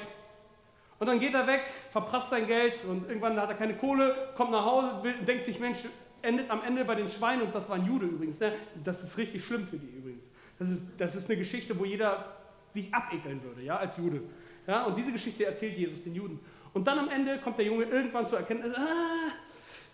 Und 0.99 1.07
dann 1.07 1.19
geht 1.19 1.33
er 1.33 1.47
weg, 1.47 1.61
verprasst 1.91 2.29
sein 2.29 2.45
Geld 2.45 2.85
und 2.85 3.07
irgendwann 3.07 3.35
hat 3.41 3.49
er 3.49 3.55
keine 3.55 3.75
Kohle, 3.75 4.29
kommt 4.37 4.51
nach 4.51 4.63
Hause, 4.63 5.01
denkt 5.25 5.45
sich, 5.45 5.59
Mensch, 5.59 5.79
endet 6.21 6.49
am 6.49 6.63
Ende 6.63 6.85
bei 6.85 6.95
den 6.95 7.09
Schweinen 7.09 7.43
und 7.43 7.55
das 7.55 7.67
war 7.69 7.75
ein 7.75 7.85
Jude 7.85 8.05
übrigens. 8.05 8.39
Ne? 8.39 8.53
Das 8.83 9.03
ist 9.03 9.17
richtig 9.17 9.45
schlimm 9.45 9.67
für 9.67 9.77
die 9.77 9.87
übrigens. 9.87 10.23
Das 10.59 10.69
ist, 10.69 10.83
das 10.97 11.15
ist 11.15 11.29
eine 11.29 11.39
Geschichte, 11.39 11.77
wo 11.77 11.85
jeder 11.85 12.37
sich 12.73 12.93
abekeln 12.93 13.43
würde, 13.43 13.61
ja, 13.63 13.77
als 13.77 13.97
Jude. 13.97 14.21
Ja, 14.67 14.85
und 14.85 14.97
diese 14.97 15.11
Geschichte 15.11 15.45
erzählt 15.45 15.77
Jesus 15.77 16.03
den 16.03 16.15
Juden. 16.15 16.39
Und 16.73 16.85
dann 16.87 16.99
am 16.99 17.09
Ende 17.09 17.37
kommt 17.39 17.57
der 17.57 17.65
Junge 17.65 17.85
irgendwann 17.85 18.27
zur 18.27 18.37
Erkenntnis, 18.37 18.73
ah, 18.75 19.31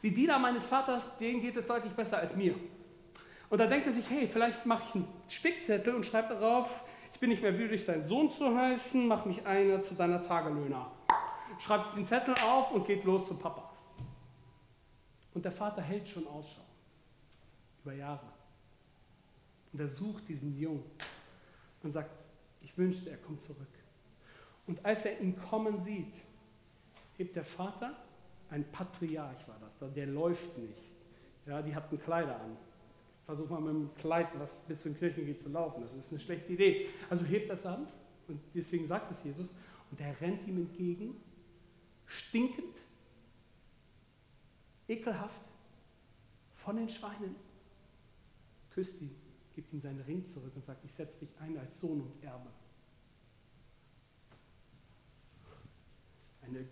die 0.04 0.14
Diener 0.14 0.38
meines 0.38 0.66
Vaters, 0.66 1.18
denen 1.18 1.42
geht 1.42 1.56
es 1.56 1.66
deutlich 1.66 1.94
besser 1.94 2.20
als 2.20 2.36
mir. 2.36 2.54
Und 3.50 3.58
da 3.60 3.66
denkt 3.66 3.88
er 3.88 3.94
sich, 3.94 4.06
hey, 4.10 4.28
vielleicht 4.32 4.66
mache 4.66 4.84
ich 4.88 4.96
einen 4.96 5.08
Spickzettel 5.30 5.96
und 5.96 6.06
schreibe 6.06 6.36
darauf, 6.36 6.70
ich 7.14 7.20
bin 7.20 7.30
nicht 7.30 7.42
mehr 7.42 7.58
würdig, 7.58 7.86
dein 7.86 8.04
Sohn 8.04 8.30
zu 8.30 8.56
heißen, 8.56 9.08
mach 9.08 9.26
mich 9.26 9.46
einer 9.46 9.82
zu 9.82 9.96
deiner 9.96 10.22
Tagelöhner. 10.22 10.92
Schreibt 11.60 11.96
den 11.96 12.06
Zettel 12.06 12.36
auf 12.46 12.72
und 12.74 12.86
geht 12.86 13.04
los 13.06 13.28
zum 13.28 13.40
Papa. 13.40 13.67
Und 15.38 15.46
der 15.46 15.52
Vater 15.52 15.84
hält 15.84 16.10
schon 16.10 16.26
Ausschau 16.26 16.64
über 17.84 17.94
Jahre. 17.94 18.26
Und 19.72 19.80
er 19.80 19.88
sucht 19.88 20.28
diesen 20.28 20.58
Jungen 20.58 20.84
und 21.84 21.92
sagt, 21.92 22.10
ich 22.64 22.76
wünschte, 22.76 23.12
er 23.12 23.18
kommt 23.18 23.44
zurück. 23.44 23.68
Und 24.66 24.84
als 24.84 25.06
er 25.06 25.22
ihn 25.22 25.38
kommen 25.38 25.80
sieht, 25.80 26.16
hebt 27.18 27.36
der 27.36 27.46
Vater, 27.46 27.96
ein 28.50 28.64
Patriarch 28.72 29.48
war 29.48 29.60
das, 29.60 29.94
der 29.94 30.08
läuft 30.08 30.58
nicht. 30.58 30.82
Ja, 31.46 31.62
die 31.62 31.76
hatten 31.76 32.02
Kleider 32.02 32.42
an. 32.42 32.58
Versuch 33.28 33.48
mal 33.48 33.62
mit 33.62 33.74
dem 33.76 33.94
Kleid, 33.94 34.30
was 34.40 34.52
bis 34.62 34.82
Kirche 34.98 35.24
geht, 35.24 35.40
zu 35.40 35.50
laufen. 35.50 35.84
Das 35.84 35.94
ist 36.04 36.14
eine 36.14 36.20
schlechte 36.20 36.52
Idee. 36.54 36.88
Also 37.12 37.24
hebt 37.26 37.52
das 37.52 37.64
an 37.64 37.86
und 38.28 38.40
deswegen 38.56 38.88
sagt 38.88 39.12
es 39.12 39.24
Jesus. 39.24 39.50
Und 39.92 40.02
er 40.02 40.20
rennt 40.20 40.48
ihm 40.48 40.58
entgegen, 40.58 41.16
stinkend, 42.08 42.74
ekelhaft, 44.88 45.42
von 46.56 46.78
den 46.78 46.90
Schweinen, 46.90 47.36
küsst 48.70 49.02
ihn 49.02 49.16
gibt 49.58 49.74
ihm 49.74 49.82
seinen 49.82 50.02
Ring 50.02 50.24
zurück 50.24 50.52
und 50.56 50.64
sagt, 50.64 50.86
ich 50.86 50.92
setze 50.92 51.26
dich 51.26 51.30
ein 51.40 51.58
als 51.58 51.80
Sohn 51.82 52.00
und 52.00 52.24
Erbe. 52.24 52.52
Eine 56.44 56.64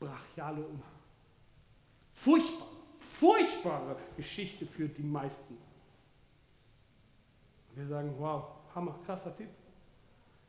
brachiale 0.00 0.64
furchtbare, 2.14 2.70
furchtbare 2.98 3.96
Geschichte 4.16 4.64
für 4.64 4.88
die 4.88 5.02
meisten. 5.02 5.58
Und 7.68 7.76
wir 7.76 7.86
sagen, 7.86 8.14
wow, 8.16 8.46
Hammer, 8.74 8.98
krasser 9.04 9.36
Typ, 9.36 9.50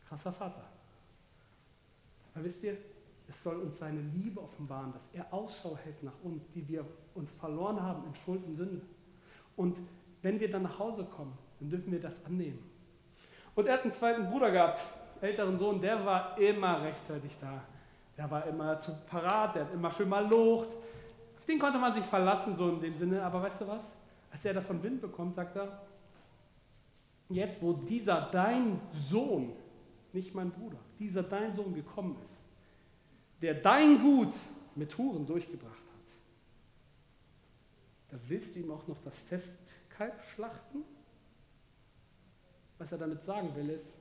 krasser 0.08 0.32
Vater. 0.32 0.70
Aber 2.34 2.46
wisst 2.46 2.64
ihr, 2.64 2.78
es 3.30 3.44
soll 3.44 3.58
uns 3.58 3.78
seine 3.78 4.02
Liebe 4.02 4.42
offenbaren, 4.42 4.92
dass 4.92 5.08
er 5.14 5.32
Ausschau 5.32 5.78
hält 5.84 6.02
nach 6.02 6.20
uns, 6.24 6.50
die 6.52 6.68
wir 6.68 6.84
uns 7.14 7.32
verloren 7.32 7.82
haben 7.82 8.04
in 8.08 8.16
Schuld 8.16 8.44
und 8.46 8.56
Sünde. 8.56 8.82
Und 9.56 9.78
wenn 10.24 10.40
wir 10.40 10.50
dann 10.50 10.64
nach 10.64 10.80
Hause 10.80 11.06
kommen, 11.06 11.38
dann 11.60 11.70
dürfen 11.70 11.92
wir 11.92 12.02
das 12.02 12.26
annehmen. 12.26 12.60
Und 13.54 13.68
er 13.68 13.76
hat 13.76 13.84
einen 13.84 13.94
zweiten 13.94 14.30
Bruder 14.30 14.52
gehabt, 14.52 14.82
älteren 15.22 15.60
Sohn, 15.60 15.80
der 15.80 16.04
war 16.04 16.38
immer 16.40 16.82
rechtzeitig 16.82 17.32
da. 17.40 17.62
Der 18.18 18.30
war 18.32 18.46
immer 18.48 18.80
zu 18.80 18.92
parat, 19.08 19.56
der 19.56 19.66
hat 19.66 19.74
immer 19.74 19.92
schön 19.92 20.10
mal 20.10 20.28
locht. 20.28 20.70
Auf 21.38 21.46
den 21.46 21.60
konnte 21.60 21.78
man 21.78 21.94
sich 21.94 22.06
verlassen, 22.06 22.56
so 22.56 22.70
in 22.70 22.82
dem 22.82 22.98
Sinne. 22.98 23.24
Aber 23.24 23.42
weißt 23.44 23.62
du 23.62 23.68
was? 23.68 23.84
Als 24.32 24.44
er 24.44 24.56
davon 24.56 24.82
Wind 24.82 25.02
bekommt, 25.02 25.36
sagt 25.36 25.56
er, 25.56 25.84
jetzt 27.30 27.62
wo 27.62 27.74
dieser 27.74 28.30
dein 28.32 28.80
Sohn 28.94 29.54
nicht 30.14 30.34
mein 30.34 30.50
Bruder, 30.52 30.78
dieser 30.98 31.24
dein 31.24 31.54
Sohn 31.54 31.74
gekommen 31.74 32.18
ist, 32.26 32.39
der 33.42 33.56
dein 33.56 34.02
Gut 34.02 34.34
mit 34.76 34.98
Huren 34.98 35.26
durchgebracht 35.26 35.74
hat, 35.74 35.80
da 38.10 38.18
willst 38.28 38.56
du 38.56 38.60
ihm 38.60 38.72
auch 38.72 38.88
noch 38.88 39.02
das 39.04 39.18
Festkalb 39.18 40.22
schlachten? 40.34 40.84
Was 42.78 42.92
er 42.92 42.98
damit 42.98 43.24
sagen 43.24 43.54
will, 43.56 43.70
ist, 43.70 43.94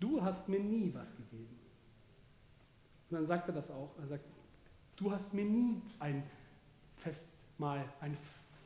du 0.00 0.22
hast 0.22 0.48
mir 0.48 0.60
nie 0.60 0.92
was 0.94 1.14
gegeben. 1.16 1.58
Und 3.08 3.16
dann 3.16 3.26
sagt 3.26 3.48
er 3.48 3.54
das 3.54 3.70
auch. 3.70 3.90
Er 3.98 4.06
sagt, 4.06 4.24
du 4.96 5.10
hast 5.10 5.32
mir 5.32 5.44
nie 5.44 5.82
ein 5.98 6.22
Festmahl, 6.96 7.84
ein 8.00 8.16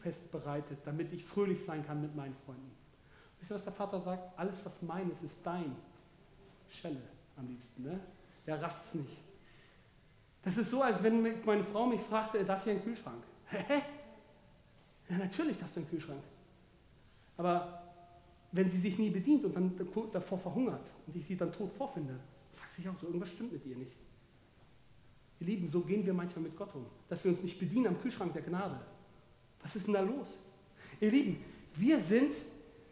Fest 0.01 0.31
bereitet, 0.33 0.79
damit 0.85 1.13
ich 1.13 1.25
fröhlich 1.25 1.65
sein 1.65 1.87
kann 1.87 2.01
mit 2.03 2.15
meinen 2.15 2.35
Freunden. 2.45 2.71
Wisst 3.39 3.53
ihr, 3.53 3.55
was 3.55 3.65
der 3.65 3.73
Vater 3.73 4.01
sagt? 4.01 4.39
Alles, 4.39 4.57
was 4.65 4.83
mein 4.83 5.11
ist, 5.11 5.23
ist 5.23 5.47
dein. 5.47 5.77
Schelle 6.69 7.03
am 7.37 7.47
liebsten, 7.47 7.85
ne? 7.85 8.01
Der 8.47 8.61
rafft 8.61 8.85
es 8.87 8.95
nicht. 8.95 9.17
Das 10.43 10.57
ist 10.59 10.71
so, 10.71 10.83
als 10.83 11.03
wenn 11.03 11.23
meine 11.45 11.65
Frau 11.65 11.87
mich 11.87 12.01
fragte, 12.03 12.45
darf 12.45 12.67
ich 12.67 12.73
einen 12.73 12.83
Kühlschrank? 12.83 13.23
Hä? 13.47 13.81
Ja, 15.09 15.19
natürlich 15.19 15.59
darfst 15.59 15.77
du 15.77 15.81
einen 15.81 15.89
Kühlschrank. 15.89 16.23
Aber 17.37 17.83
wenn 18.53 18.71
sie 18.71 18.79
sich 18.79 18.99
nie 18.99 19.11
bedient 19.11 19.45
und 19.45 19.57
dann 19.57 19.73
davor 20.13 20.39
verhungert 20.39 20.89
und 21.07 21.17
ich 21.17 21.27
sie 21.27 21.37
dann 21.37 21.53
tot 21.53 21.73
vorfinde, 21.73 22.19
fragt 22.55 22.73
sich 22.73 22.89
auch 22.89 22.99
so, 23.01 23.07
irgendwas 23.07 23.31
stimmt 23.31 23.53
mit 23.53 23.65
ihr 23.67 23.77
nicht. 23.77 23.93
Ihr 25.41 25.47
Lieben, 25.47 25.69
so 25.69 25.81
gehen 25.81 26.07
wir 26.07 26.15
manchmal 26.15 26.45
mit 26.45 26.57
Gott 26.57 26.75
um, 26.75 26.87
dass 27.09 27.25
wir 27.25 27.33
uns 27.33 27.43
nicht 27.43 27.59
bedienen 27.59 27.89
am 27.89 28.01
Kühlschrank 28.01 28.33
der 28.33 28.43
Gnade. 28.43 28.79
Was 29.63 29.75
ist 29.75 29.87
denn 29.87 29.95
da 29.95 30.03
los? 30.03 30.29
Ihr 31.01 31.11
Lieben, 31.11 31.43
wir 31.75 32.01
sind, 32.01 32.33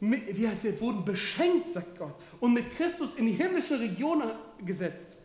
wir 0.00 0.80
wurden 0.80 1.04
beschenkt, 1.04 1.70
sagt 1.70 1.98
Gott, 1.98 2.14
und 2.40 2.54
mit 2.54 2.70
Christus 2.76 3.16
in 3.16 3.26
die 3.26 3.32
himmlischen 3.32 3.78
Regionen 3.78 4.30
gesetzt. 4.64 5.16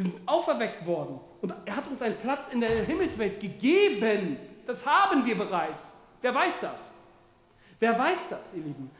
Wir 0.00 0.10
sind 0.10 0.26
auferweckt 0.26 0.86
worden 0.86 1.20
und 1.42 1.52
er 1.66 1.76
hat 1.76 1.86
uns 1.90 2.00
einen 2.00 2.16
Platz 2.16 2.50
in 2.50 2.62
der 2.62 2.70
Himmelswelt 2.86 3.38
gegeben. 3.38 4.38
Das 4.66 4.86
haben 4.86 5.26
wir 5.26 5.36
bereits. 5.36 5.88
Wer 6.22 6.34
weiß 6.34 6.54
das? 6.62 6.80
Wer 7.78 7.98
weiß 7.98 8.18
das, 8.30 8.54
ihr 8.54 8.62
Lieben? 8.62 8.90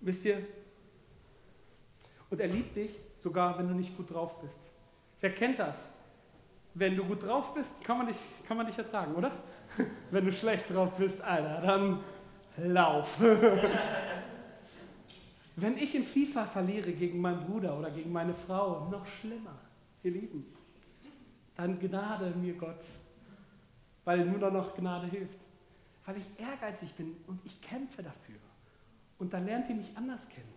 Wisst 0.00 0.24
ihr, 0.24 0.38
und 2.30 2.40
er 2.40 2.48
liebt 2.48 2.74
dich, 2.76 2.92
sogar 3.18 3.58
wenn 3.58 3.68
du 3.68 3.74
nicht 3.74 3.94
gut 3.94 4.10
drauf 4.10 4.40
bist. 4.40 4.56
Wer 5.20 5.34
kennt 5.34 5.58
das? 5.58 5.76
Wenn 6.72 6.96
du 6.96 7.04
gut 7.04 7.22
drauf 7.22 7.52
bist, 7.52 7.84
kann 7.84 7.98
man 7.98 8.06
dich, 8.06 8.18
kann 8.48 8.56
man 8.56 8.64
dich 8.64 8.78
ertragen, 8.78 9.14
oder? 9.14 9.32
wenn 10.10 10.24
du 10.24 10.32
schlecht 10.32 10.72
drauf 10.72 10.96
bist, 10.96 11.20
Alter, 11.20 11.60
dann 11.60 12.00
lauf. 12.56 13.18
wenn 15.56 15.78
ich 15.78 15.94
in 15.94 16.04
FIFA 16.04 16.44
verliere 16.44 16.92
gegen 16.92 17.20
meinen 17.20 17.46
Bruder 17.46 17.78
oder 17.78 17.90
gegen 17.90 18.12
meine 18.12 18.34
Frau, 18.34 18.88
noch 18.90 19.06
schlimmer, 19.06 19.58
ihr 20.02 20.10
Lieben, 20.10 20.44
dann 21.56 21.78
gnade 21.80 22.30
mir 22.36 22.54
Gott, 22.54 22.84
weil 24.04 24.26
nur 24.26 24.50
noch 24.50 24.76
Gnade 24.76 25.06
hilft. 25.06 25.38
Weil 26.04 26.18
ich 26.18 26.26
ehrgeizig 26.38 26.94
bin 26.94 27.16
und 27.26 27.40
ich 27.44 27.60
kämpfe 27.60 28.02
dafür. 28.02 28.36
Und 29.18 29.32
dann 29.32 29.46
lernt 29.46 29.68
ihr 29.70 29.76
mich 29.76 29.96
anders 29.96 30.28
kennen. 30.28 30.54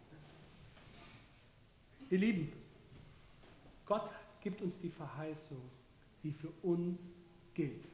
Ihr 2.09 2.19
Lieben, 2.19 2.51
Gott 3.85 4.11
gibt 4.41 4.61
uns 4.61 4.79
die 4.81 4.89
Verheißung, 4.89 5.61
die 6.23 6.31
für 6.31 6.49
uns 6.61 6.99
gilt, 7.53 7.87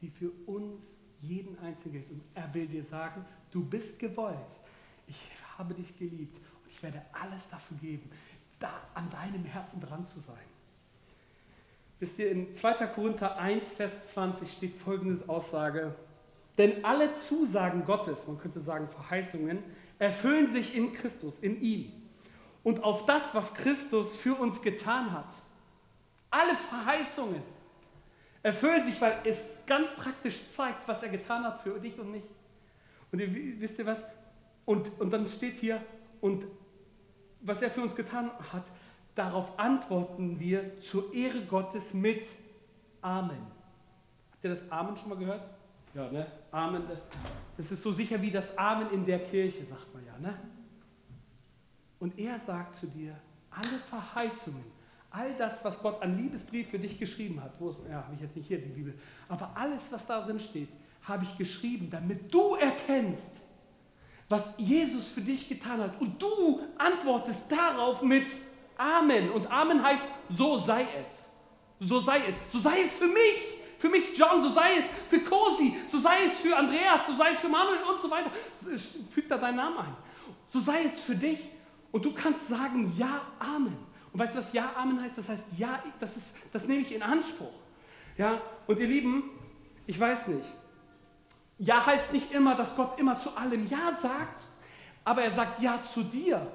die 0.00 0.08
für 0.08 0.30
uns 0.46 0.82
jeden 1.22 1.58
Einzelnen 1.58 1.94
gilt. 1.94 2.10
Und 2.10 2.22
er 2.34 2.52
will 2.52 2.66
dir 2.66 2.84
sagen, 2.84 3.24
du 3.50 3.64
bist 3.64 3.98
gewollt. 3.98 4.36
Ich 5.06 5.16
habe 5.56 5.74
dich 5.74 5.98
geliebt 5.98 6.38
und 6.38 6.70
ich 6.70 6.82
werde 6.82 7.02
alles 7.12 7.50
dafür 7.50 7.76
geben, 7.78 8.10
da 8.58 8.70
an 8.94 9.08
deinem 9.10 9.44
Herzen 9.44 9.80
dran 9.80 10.04
zu 10.04 10.20
sein. 10.20 10.36
Wisst 11.98 12.18
ihr, 12.18 12.30
in 12.30 12.54
2. 12.54 12.86
Korinther 12.88 13.38
1, 13.38 13.72
Vers 13.74 14.08
20 14.14 14.52
steht 14.52 14.76
folgende 14.80 15.26
Aussage. 15.28 15.94
Denn 16.58 16.84
alle 16.84 17.14
Zusagen 17.16 17.84
Gottes, 17.84 18.26
man 18.26 18.38
könnte 18.38 18.60
sagen 18.60 18.88
Verheißungen, 18.88 19.62
erfüllen 19.98 20.50
sich 20.50 20.74
in 20.74 20.92
Christus, 20.92 21.38
in 21.40 21.60
ihm 21.60 21.92
und 22.62 22.82
auf 22.82 23.06
das, 23.06 23.34
was 23.34 23.54
Christus 23.54 24.16
für 24.16 24.34
uns 24.34 24.60
getan 24.60 25.12
hat. 25.12 25.28
Alle 26.30 26.54
Verheißungen 26.54 27.42
erfüllen 28.42 28.84
sich, 28.84 29.00
weil 29.00 29.18
es 29.24 29.64
ganz 29.66 29.94
praktisch 29.94 30.52
zeigt, 30.54 30.86
was 30.86 31.02
er 31.02 31.10
getan 31.10 31.44
hat 31.44 31.62
für 31.62 31.78
dich 31.78 31.98
und 31.98 32.10
mich. 32.10 32.24
Und 33.12 33.20
ihr, 33.20 33.60
wisst 33.60 33.78
ihr 33.78 33.86
was? 33.86 34.04
Und, 34.66 35.00
und 35.00 35.10
dann 35.10 35.26
steht 35.28 35.58
hier, 35.58 35.80
und 36.20 36.44
was 37.40 37.62
er 37.62 37.70
für 37.70 37.80
uns 37.80 37.94
getan 37.94 38.30
hat, 38.52 38.64
darauf 39.14 39.58
antworten 39.58 40.38
wir 40.38 40.78
zur 40.80 41.14
Ehre 41.14 41.40
Gottes 41.42 41.94
mit 41.94 42.24
Amen. 43.00 43.38
Habt 44.32 44.44
ihr 44.44 44.50
das 44.50 44.70
Amen 44.70 44.96
schon 44.96 45.08
mal 45.08 45.18
gehört? 45.18 45.42
Ja, 45.94 46.10
ne? 46.10 46.26
Amen. 46.50 46.82
Das 47.56 47.72
ist 47.72 47.82
so 47.82 47.92
sicher 47.92 48.20
wie 48.20 48.30
das 48.30 48.58
Amen 48.58 48.90
in 48.90 49.06
der 49.06 49.20
Kirche, 49.20 49.64
sagt 49.64 49.94
man 49.94 50.04
ja, 50.04 50.18
ne? 50.18 50.36
Und 51.98 52.18
er 52.18 52.38
sagt 52.38 52.76
zu 52.76 52.88
dir, 52.88 53.16
alle 53.50 53.78
Verheißungen, 53.88 54.64
all 55.10 55.32
das, 55.38 55.64
was 55.64 55.80
Gott 55.80 56.02
an 56.02 56.18
Liebesbrief 56.18 56.68
für 56.68 56.78
dich 56.78 56.98
geschrieben 56.98 57.42
hat, 57.42 57.52
wo 57.58 57.70
es, 57.70 57.76
ja, 57.88 58.02
habe 58.02 58.14
ich 58.14 58.20
jetzt 58.20 58.36
nicht 58.36 58.48
hier 58.48 58.60
die 58.60 58.68
Bibel, 58.68 58.94
aber 59.28 59.50
alles, 59.54 59.80
was 59.90 60.06
da 60.06 60.20
drin 60.20 60.38
steht, 60.38 60.68
habe 61.04 61.24
ich 61.24 61.38
geschrieben, 61.38 61.88
damit 61.90 62.32
du 62.34 62.56
erkennst, 62.56 63.35
was 64.28 64.54
Jesus 64.58 65.06
für 65.06 65.20
dich 65.20 65.48
getan 65.48 65.80
hat. 65.80 66.00
Und 66.00 66.20
du 66.20 66.60
antwortest 66.78 67.50
darauf 67.50 68.02
mit 68.02 68.26
Amen. 68.76 69.30
Und 69.30 69.50
Amen 69.50 69.82
heißt, 69.82 70.02
so 70.36 70.58
sei 70.60 70.82
es. 70.82 71.88
So 71.88 72.00
sei 72.00 72.18
es. 72.18 72.34
So 72.52 72.58
sei 72.58 72.82
es 72.82 72.92
für 72.92 73.06
mich. 73.06 73.56
Für 73.78 73.88
mich, 73.88 74.16
John, 74.16 74.42
so 74.42 74.50
sei 74.50 74.78
es 74.78 74.86
für 75.10 75.20
Cosi, 75.20 75.76
so 75.92 76.00
sei 76.00 76.24
es 76.24 76.40
für 76.40 76.56
Andreas, 76.56 77.06
so 77.06 77.14
sei 77.14 77.32
es 77.32 77.40
für 77.40 77.48
Manuel 77.48 77.78
und 77.82 78.00
so 78.00 78.10
weiter. 78.10 78.30
Füg 79.12 79.28
da 79.28 79.36
deinen 79.36 79.56
Namen 79.56 79.78
ein. 79.78 79.96
So 80.50 80.60
sei 80.60 80.84
es 80.84 81.02
für 81.02 81.14
dich. 81.14 81.40
Und 81.92 82.04
du 82.04 82.12
kannst 82.12 82.48
sagen, 82.48 82.94
ja, 82.96 83.20
Amen. 83.38 83.76
Und 84.12 84.20
weißt 84.20 84.34
du, 84.34 84.38
was 84.38 84.52
Ja, 84.54 84.72
Amen 84.76 85.00
heißt? 85.02 85.18
Das 85.18 85.28
heißt, 85.28 85.58
ja, 85.58 85.82
das, 86.00 86.16
ist, 86.16 86.38
das 86.50 86.66
nehme 86.66 86.80
ich 86.80 86.94
in 86.94 87.02
Anspruch. 87.02 87.52
Ja, 88.16 88.40
und 88.66 88.80
ihr 88.80 88.86
Lieben, 88.86 89.24
ich 89.86 90.00
weiß 90.00 90.28
nicht. 90.28 90.46
Ja 91.58 91.84
heißt 91.84 92.12
nicht 92.12 92.32
immer, 92.32 92.54
dass 92.54 92.76
Gott 92.76 92.98
immer 92.98 93.18
zu 93.18 93.36
allem 93.36 93.68
Ja 93.68 93.92
sagt, 94.00 94.42
aber 95.04 95.22
er 95.22 95.32
sagt 95.32 95.62
Ja 95.62 95.78
zu 95.92 96.02
dir. 96.02 96.46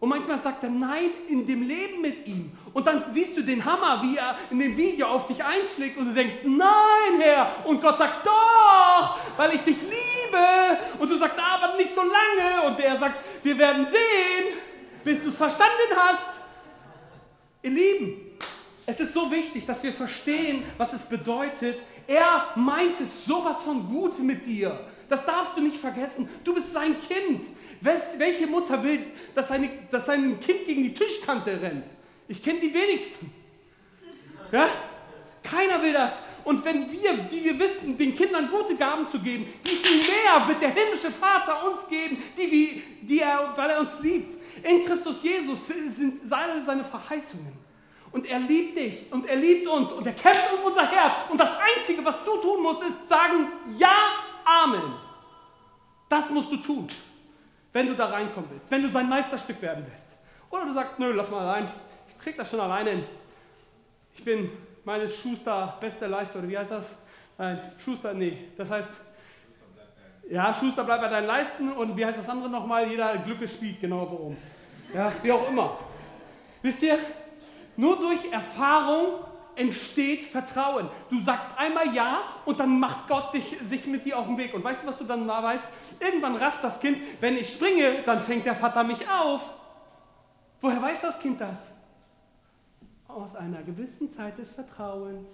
Und 0.00 0.10
manchmal 0.10 0.40
sagt 0.40 0.62
er 0.62 0.70
Nein 0.70 1.10
in 1.28 1.46
dem 1.46 1.66
Leben 1.66 2.00
mit 2.00 2.26
ihm. 2.26 2.52
Und 2.72 2.86
dann 2.86 3.04
siehst 3.12 3.36
du 3.36 3.42
den 3.42 3.64
Hammer, 3.64 4.00
wie 4.02 4.16
er 4.16 4.36
in 4.50 4.58
dem 4.58 4.76
Video 4.76 5.08
auf 5.08 5.26
dich 5.26 5.42
einschlägt 5.42 5.98
und 5.98 6.06
du 6.06 6.14
denkst, 6.14 6.38
nein, 6.44 7.20
Herr. 7.20 7.64
Und 7.64 7.82
Gott 7.82 7.98
sagt, 7.98 8.24
doch, 8.24 9.18
weil 9.36 9.54
ich 9.56 9.62
dich 9.62 9.76
liebe. 9.76 10.78
Und 10.98 11.10
du 11.10 11.16
sagst, 11.18 11.36
aber 11.38 11.76
nicht 11.76 11.92
so 11.92 12.02
lange. 12.02 12.68
Und 12.68 12.78
er 12.78 12.96
sagt, 12.96 13.16
wir 13.42 13.58
werden 13.58 13.86
sehen, 13.86 14.58
bis 15.02 15.22
du 15.22 15.30
es 15.30 15.36
verstanden 15.36 15.96
hast. 15.96 16.44
Ihr 17.62 17.70
Lieben, 17.70 18.27
es 18.88 19.00
ist 19.00 19.12
so 19.12 19.30
wichtig, 19.30 19.66
dass 19.66 19.82
wir 19.82 19.92
verstehen, 19.92 20.64
was 20.78 20.94
es 20.94 21.04
bedeutet. 21.04 21.78
Er 22.06 22.52
meint 22.56 22.98
es 22.98 23.26
sowas 23.26 23.58
von 23.62 23.86
gut 23.86 24.18
mit 24.18 24.46
dir. 24.46 24.80
Das 25.10 25.26
darfst 25.26 25.58
du 25.58 25.60
nicht 25.60 25.76
vergessen. 25.76 26.26
Du 26.42 26.54
bist 26.54 26.72
sein 26.72 26.96
Kind. 27.06 27.42
Welche 27.82 28.46
Mutter 28.46 28.82
will, 28.82 29.00
dass, 29.34 29.48
seine, 29.48 29.68
dass 29.90 30.06
sein 30.06 30.40
Kind 30.40 30.64
gegen 30.64 30.82
die 30.84 30.94
Tischkante 30.94 31.60
rennt? 31.60 31.84
Ich 32.28 32.42
kenne 32.42 32.60
die 32.60 32.72
wenigsten. 32.72 33.30
Ja? 34.52 34.68
Keiner 35.42 35.82
will 35.82 35.92
das. 35.92 36.22
Und 36.44 36.64
wenn 36.64 36.90
wir, 36.90 37.12
die 37.30 37.44
wir 37.44 37.58
wissen, 37.58 37.98
den 37.98 38.16
Kindern 38.16 38.48
gute 38.50 38.74
Gaben 38.74 39.06
zu 39.06 39.18
geben, 39.18 39.52
wie 39.64 39.68
viel 39.68 39.98
mehr 39.98 40.48
wird 40.48 40.62
der 40.62 40.70
himmlische 40.70 41.10
Vater 41.10 41.70
uns 41.70 41.86
geben, 41.90 42.16
die, 42.38 42.82
die 43.02 43.18
er, 43.18 43.52
weil 43.54 43.68
er 43.68 43.80
uns 43.80 44.00
liebt. 44.00 44.40
In 44.62 44.86
Christus 44.86 45.22
Jesus 45.22 45.66
sind 45.66 46.26
seine, 46.26 46.64
seine 46.64 46.84
Verheißungen. 46.84 47.67
Und 48.10 48.26
er 48.26 48.38
liebt 48.40 48.76
dich 48.76 49.12
und 49.12 49.26
er 49.26 49.36
liebt 49.36 49.68
uns 49.68 49.92
und 49.92 50.06
er 50.06 50.12
kämpft 50.12 50.52
um 50.54 50.66
unser 50.66 50.86
Herz. 50.90 51.14
Und 51.30 51.38
das 51.38 51.50
Einzige, 51.58 52.04
was 52.04 52.16
du 52.24 52.36
tun 52.38 52.62
musst, 52.62 52.82
ist 52.82 53.08
sagen, 53.08 53.48
ja, 53.78 53.94
Amen. 54.48 54.94
Das 56.08 56.30
musst 56.30 56.50
du 56.50 56.56
tun, 56.56 56.86
wenn 57.72 57.86
du 57.86 57.94
da 57.94 58.06
reinkommen 58.06 58.48
willst, 58.50 58.70
wenn 58.70 58.82
du 58.82 58.88
sein 58.88 59.08
Meisterstück 59.08 59.60
werden 59.60 59.84
willst. 59.86 60.08
Oder 60.50 60.64
du 60.64 60.72
sagst, 60.72 60.98
nö, 60.98 61.12
lass 61.12 61.30
mal 61.30 61.46
allein, 61.46 61.70
ich 62.08 62.18
krieg 62.18 62.36
das 62.36 62.50
schon 62.50 62.60
alleine 62.60 62.90
hin. 62.90 63.04
Ich 64.14 64.24
bin 64.24 64.50
meine 64.84 65.06
Schuster 65.06 65.76
beste 65.78 66.06
Leister, 66.06 66.38
oder 66.38 66.48
wie 66.48 66.56
heißt 66.56 66.70
das? 66.70 66.84
Nein, 67.36 67.60
Schuster, 67.78 68.14
nee, 68.14 68.48
das 68.56 68.70
heißt, 68.70 68.88
ja, 70.30 70.52
Schuster 70.54 70.84
bleibt 70.84 71.02
bei 71.02 71.08
deinen 71.08 71.26
Leisten 71.26 71.72
und 71.72 71.96
wie 71.96 72.04
heißt 72.04 72.18
das 72.18 72.28
andere 72.28 72.48
nochmal? 72.48 72.88
Jeder 72.88 73.16
Glücke 73.18 73.46
spielt 73.46 73.80
genauso 73.80 74.16
rum. 74.16 74.36
Ja, 74.94 75.12
wie 75.22 75.30
auch 75.30 75.48
immer. 75.48 75.78
Wisst 76.62 76.82
ihr, 76.82 76.98
nur 77.78 77.96
durch 77.96 78.32
Erfahrung 78.32 79.20
entsteht 79.54 80.26
Vertrauen. 80.26 80.88
Du 81.10 81.22
sagst 81.22 81.56
einmal 81.56 81.94
Ja 81.94 82.18
und 82.44 82.58
dann 82.58 82.80
macht 82.80 83.06
Gott 83.06 83.32
dich, 83.32 83.56
sich 83.68 83.86
mit 83.86 84.04
dir 84.04 84.18
auf 84.18 84.26
den 84.26 84.36
Weg. 84.36 84.52
Und 84.52 84.64
weißt 84.64 84.82
du, 84.82 84.88
was 84.88 84.98
du 84.98 85.04
dann 85.04 85.28
da 85.28 85.40
weißt? 85.40 85.64
Irgendwann 86.00 86.34
rafft 86.34 86.62
das 86.64 86.80
Kind, 86.80 86.98
wenn 87.20 87.36
ich 87.36 87.54
springe, 87.54 88.02
dann 88.04 88.20
fängt 88.20 88.44
der 88.46 88.56
Vater 88.56 88.82
mich 88.82 89.08
auf. 89.08 89.40
Woher 90.60 90.82
weiß 90.82 91.02
das 91.02 91.20
Kind 91.20 91.40
das? 91.40 91.56
Aus 93.06 93.36
einer 93.36 93.62
gewissen 93.62 94.12
Zeit 94.12 94.36
des 94.38 94.50
Vertrauens. 94.50 95.28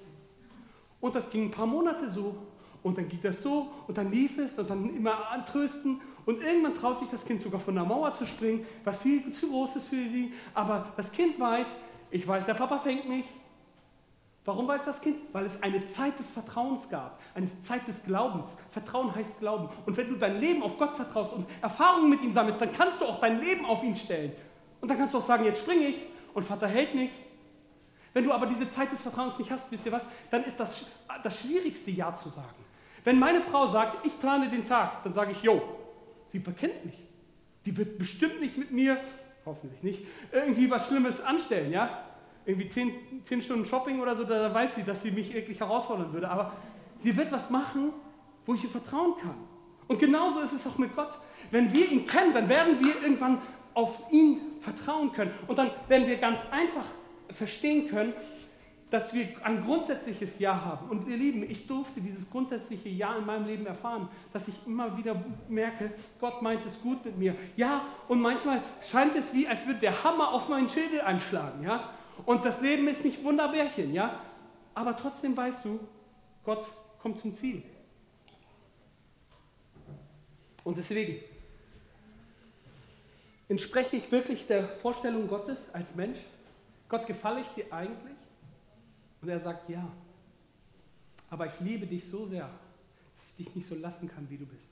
Und 1.00 1.14
das 1.14 1.30
ging 1.30 1.44
ein 1.44 1.50
paar 1.50 1.66
Monate 1.66 2.12
so. 2.12 2.36
Und 2.82 2.98
dann 2.98 3.08
ging 3.08 3.20
das 3.22 3.42
so 3.42 3.70
und 3.88 3.96
dann 3.96 4.12
lief 4.12 4.36
es 4.36 4.58
und 4.58 4.68
dann 4.68 4.94
immer 4.94 5.30
antrösten. 5.30 5.98
Und 6.26 6.42
irgendwann 6.42 6.74
traut 6.74 6.98
sich 6.98 7.08
das 7.08 7.24
Kind 7.24 7.42
sogar 7.42 7.60
von 7.60 7.74
der 7.74 7.84
Mauer 7.84 8.14
zu 8.14 8.26
springen, 8.26 8.66
was 8.84 9.00
viel 9.00 9.32
zu 9.32 9.48
groß 9.48 9.76
ist 9.76 9.88
für 9.88 9.96
sie. 9.96 10.34
Aber 10.52 10.92
das 10.94 11.10
Kind 11.10 11.40
weiß, 11.40 11.66
ich 12.14 12.28
weiß, 12.28 12.46
der 12.46 12.54
Papa 12.54 12.78
fängt 12.78 13.08
mich. 13.08 13.24
Warum 14.44 14.68
weiß 14.68 14.82
das 14.84 15.00
Kind? 15.00 15.16
Weil 15.32 15.46
es 15.46 15.60
eine 15.64 15.84
Zeit 15.88 16.16
des 16.16 16.30
Vertrauens 16.30 16.88
gab, 16.88 17.18
eine 17.34 17.48
Zeit 17.62 17.88
des 17.88 18.04
Glaubens. 18.04 18.46
Vertrauen 18.70 19.12
heißt 19.12 19.40
Glauben. 19.40 19.68
Und 19.84 19.96
wenn 19.96 20.08
du 20.08 20.14
dein 20.14 20.40
Leben 20.40 20.62
auf 20.62 20.78
Gott 20.78 20.94
vertraust 20.94 21.32
und 21.32 21.44
Erfahrungen 21.60 22.10
mit 22.10 22.22
ihm 22.22 22.32
sammelst, 22.32 22.60
dann 22.60 22.72
kannst 22.72 23.00
du 23.00 23.06
auch 23.06 23.20
dein 23.20 23.40
Leben 23.40 23.64
auf 23.64 23.82
ihn 23.82 23.96
stellen. 23.96 24.30
Und 24.80 24.88
dann 24.88 24.96
kannst 24.96 25.12
du 25.12 25.18
auch 25.18 25.26
sagen, 25.26 25.44
jetzt 25.44 25.62
springe 25.62 25.88
ich 25.88 25.96
und 26.34 26.44
Vater 26.44 26.68
hält 26.68 26.94
mich. 26.94 27.10
Wenn 28.12 28.22
du 28.22 28.32
aber 28.32 28.46
diese 28.46 28.70
Zeit 28.70 28.92
des 28.92 29.02
Vertrauens 29.02 29.36
nicht 29.36 29.50
hast, 29.50 29.72
wisst 29.72 29.84
ihr 29.84 29.90
was, 29.90 30.02
dann 30.30 30.44
ist 30.44 30.60
das 30.60 30.92
das 31.20 31.40
schwierigste 31.40 31.90
Ja 31.90 32.14
zu 32.14 32.28
sagen. 32.28 32.64
Wenn 33.02 33.18
meine 33.18 33.40
Frau 33.40 33.72
sagt, 33.72 34.06
ich 34.06 34.20
plane 34.20 34.50
den 34.50 34.64
Tag, 34.64 35.02
dann 35.02 35.12
sage 35.12 35.32
ich, 35.32 35.42
jo, 35.42 35.60
sie 36.28 36.38
verkennt 36.38 36.84
mich. 36.84 36.94
Die 37.66 37.76
wird 37.76 37.98
bestimmt 37.98 38.40
nicht 38.40 38.56
mit 38.56 38.70
mir, 38.70 38.98
hoffentlich 39.44 39.82
nicht, 39.82 40.06
irgendwie 40.30 40.70
was 40.70 40.86
Schlimmes 40.86 41.20
anstellen, 41.20 41.72
ja? 41.72 42.03
Irgendwie 42.46 42.68
zehn, 42.68 42.92
zehn 43.24 43.40
Stunden 43.42 43.64
Shopping 43.64 44.00
oder 44.00 44.16
so, 44.16 44.24
da 44.24 44.52
weiß 44.52 44.74
sie, 44.74 44.82
dass 44.82 45.02
sie 45.02 45.10
mich 45.10 45.32
wirklich 45.32 45.60
herausfordern 45.60 46.12
würde. 46.12 46.28
Aber 46.28 46.52
sie 47.02 47.16
wird 47.16 47.32
was 47.32 47.50
machen, 47.50 47.92
wo 48.46 48.54
ich 48.54 48.64
ihr 48.64 48.70
vertrauen 48.70 49.14
kann. 49.20 49.36
Und 49.88 49.98
genauso 49.98 50.40
ist 50.40 50.52
es 50.52 50.66
auch 50.66 50.78
mit 50.78 50.94
Gott. 50.94 51.10
Wenn 51.50 51.72
wir 51.72 51.90
ihn 51.90 52.06
kennen, 52.06 52.32
dann 52.32 52.48
werden 52.48 52.78
wir 52.80 53.02
irgendwann 53.02 53.38
auf 53.74 54.10
ihn 54.10 54.40
vertrauen 54.60 55.12
können. 55.12 55.30
Und 55.46 55.58
dann 55.58 55.70
werden 55.88 56.06
wir 56.06 56.16
ganz 56.16 56.40
einfach 56.50 56.84
verstehen 57.30 57.88
können, 57.88 58.12
dass 58.90 59.12
wir 59.12 59.26
ein 59.42 59.64
grundsätzliches 59.64 60.38
Ja 60.38 60.64
haben. 60.64 60.88
Und 60.88 61.08
ihr 61.08 61.16
Lieben, 61.16 61.42
ich 61.50 61.66
durfte 61.66 62.00
dieses 62.00 62.30
grundsätzliche 62.30 62.88
Ja 62.88 63.16
in 63.16 63.26
meinem 63.26 63.46
Leben 63.46 63.66
erfahren, 63.66 64.08
dass 64.32 64.46
ich 64.46 64.54
immer 64.66 64.96
wieder 64.96 65.16
merke, 65.48 65.92
Gott 66.20 66.40
meint 66.42 66.64
es 66.64 66.80
gut 66.80 67.04
mit 67.04 67.18
mir. 67.18 67.34
Ja, 67.56 67.82
und 68.06 68.20
manchmal 68.20 68.62
scheint 68.88 69.16
es 69.16 69.34
wie, 69.34 69.48
als 69.48 69.66
würde 69.66 69.80
der 69.80 70.04
Hammer 70.04 70.32
auf 70.32 70.48
meinen 70.48 70.68
Schädel 70.68 71.00
einschlagen. 71.00 71.64
Ja? 71.64 71.90
Und 72.26 72.44
das 72.44 72.60
Leben 72.60 72.88
ist 72.88 73.04
nicht 73.04 73.22
Wunderbärchen. 73.22 73.92
Ja? 73.92 74.20
Aber 74.74 74.96
trotzdem 74.96 75.36
weißt 75.36 75.64
du, 75.64 75.80
Gott 76.44 76.66
kommt 77.00 77.20
zum 77.20 77.34
Ziel. 77.34 77.62
Und 80.64 80.78
deswegen 80.78 81.20
entspreche 83.48 83.96
ich 83.96 84.10
wirklich 84.10 84.46
der 84.46 84.68
Vorstellung 84.68 85.28
Gottes 85.28 85.58
als 85.72 85.94
Mensch. 85.94 86.18
Gott, 86.88 87.06
gefalle 87.06 87.42
ich 87.42 87.48
dir 87.48 87.72
eigentlich? 87.72 88.16
Und 89.20 89.28
er 89.28 89.40
sagt, 89.40 89.68
ja, 89.68 89.86
aber 91.30 91.46
ich 91.46 91.60
liebe 91.60 91.86
dich 91.86 92.08
so 92.08 92.26
sehr, 92.26 92.48
dass 93.16 93.30
ich 93.30 93.46
dich 93.46 93.56
nicht 93.56 93.68
so 93.68 93.74
lassen 93.74 94.08
kann, 94.08 94.28
wie 94.30 94.38
du 94.38 94.46
bist. 94.46 94.68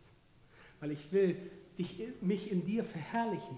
Weil 0.80 0.92
ich 0.92 1.12
will 1.12 1.36
dich, 1.78 2.02
mich 2.20 2.50
in 2.50 2.64
dir 2.64 2.84
verherrlichen. 2.84 3.56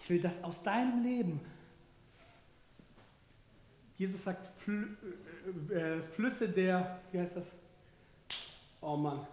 Ich 0.00 0.10
will, 0.10 0.20
dass 0.20 0.42
aus 0.44 0.62
deinem 0.62 1.02
Leben, 1.02 1.40
Jesus 3.96 4.24
sagt, 4.24 4.48
äh, 4.66 5.74
äh, 5.74 6.02
Flüsse 6.14 6.48
der, 6.48 7.00
wie 7.12 7.20
heißt 7.20 7.36
das? 7.36 7.46
Oh 8.80 8.96
Mann. 8.96 9.26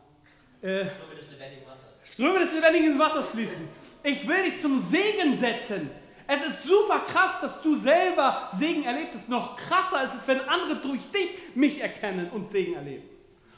Äh, 0.62 0.86
Ströme 0.86 1.15
des 1.19 1.32
lebendigen 1.32 1.67
Wassers. 1.67 2.04
Ströme 2.12 2.39
des 2.39 2.54
lebendigen 2.54 3.00
Wassers 3.00 3.30
fließen. 3.32 3.67
Ich 4.04 4.28
will 4.28 4.43
dich 4.43 4.62
zum 4.62 4.82
Segen 4.82 5.38
setzen. 5.39 5.89
Es 6.28 6.45
ist 6.45 6.63
super 6.63 7.00
krass, 7.00 7.41
dass 7.41 7.62
du 7.62 7.76
selber 7.78 8.50
Segen 8.58 8.84
erlebt 8.84 9.15
hast. 9.15 9.30
Noch 9.30 9.58
krasser 9.58 10.04
ist 10.06 10.15
es, 10.15 10.28
wenn 10.28 10.39
andere 10.41 10.76
durch 10.76 11.12
dich 11.12 11.56
mich 11.56 11.82
erkennen 11.82 12.30
und 12.30 12.50
Segen 12.50 12.76
erleben. 12.76 13.04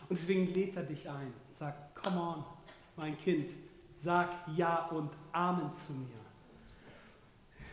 Und 0.10 0.20
deswegen 0.20 0.54
lädt 0.54 0.76
er 0.76 0.84
dich 0.84 1.08
ein. 1.10 1.34
Sag, 1.52 1.94
come 1.96 2.20
on, 2.20 2.44
mein 2.96 3.18
Kind. 3.18 3.52
Sag 4.02 4.30
Ja 4.56 4.88
und 4.88 5.12
Amen 5.32 5.72
zu 5.74 5.94
mir. 5.94 6.23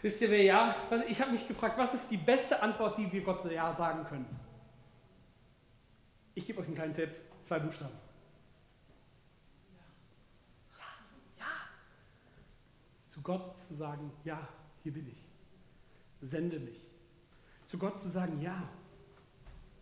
Wisst 0.03 0.23
ihr, 0.23 0.31
wer 0.31 0.43
Ja? 0.43 0.75
Ich 1.09 1.21
habe 1.21 1.33
mich 1.33 1.47
gefragt, 1.47 1.77
was 1.77 1.95
ist 1.95 2.11
die 2.11 2.17
beste 2.17 2.63
Antwort, 2.63 2.97
die 2.99 3.11
wir 3.13 3.23
Gott 3.23 3.45
Ja 3.51 3.75
sagen 3.75 4.05
können? 4.05 4.27
Ich 6.35 6.47
gebe 6.47 6.61
euch 6.61 6.67
einen 6.67 6.77
kleinen 6.77 6.95
Tipp. 6.95 7.11
Zwei 7.45 7.59
Buchstaben. 7.59 7.95
Ja. 10.79 11.45
Ja. 11.45 11.47
Zu 13.09 13.21
Gott 13.23 13.59
zu 13.59 13.75
sagen, 13.75 14.11
ja 14.25 14.49
hier 14.83 14.93
bin 14.93 15.09
ich. 15.09 15.23
Sende 16.23 16.59
mich. 16.59 16.81
Zu 17.67 17.79
Gott 17.79 17.99
zu 17.99 18.09
sagen, 18.09 18.41
ja. 18.41 18.63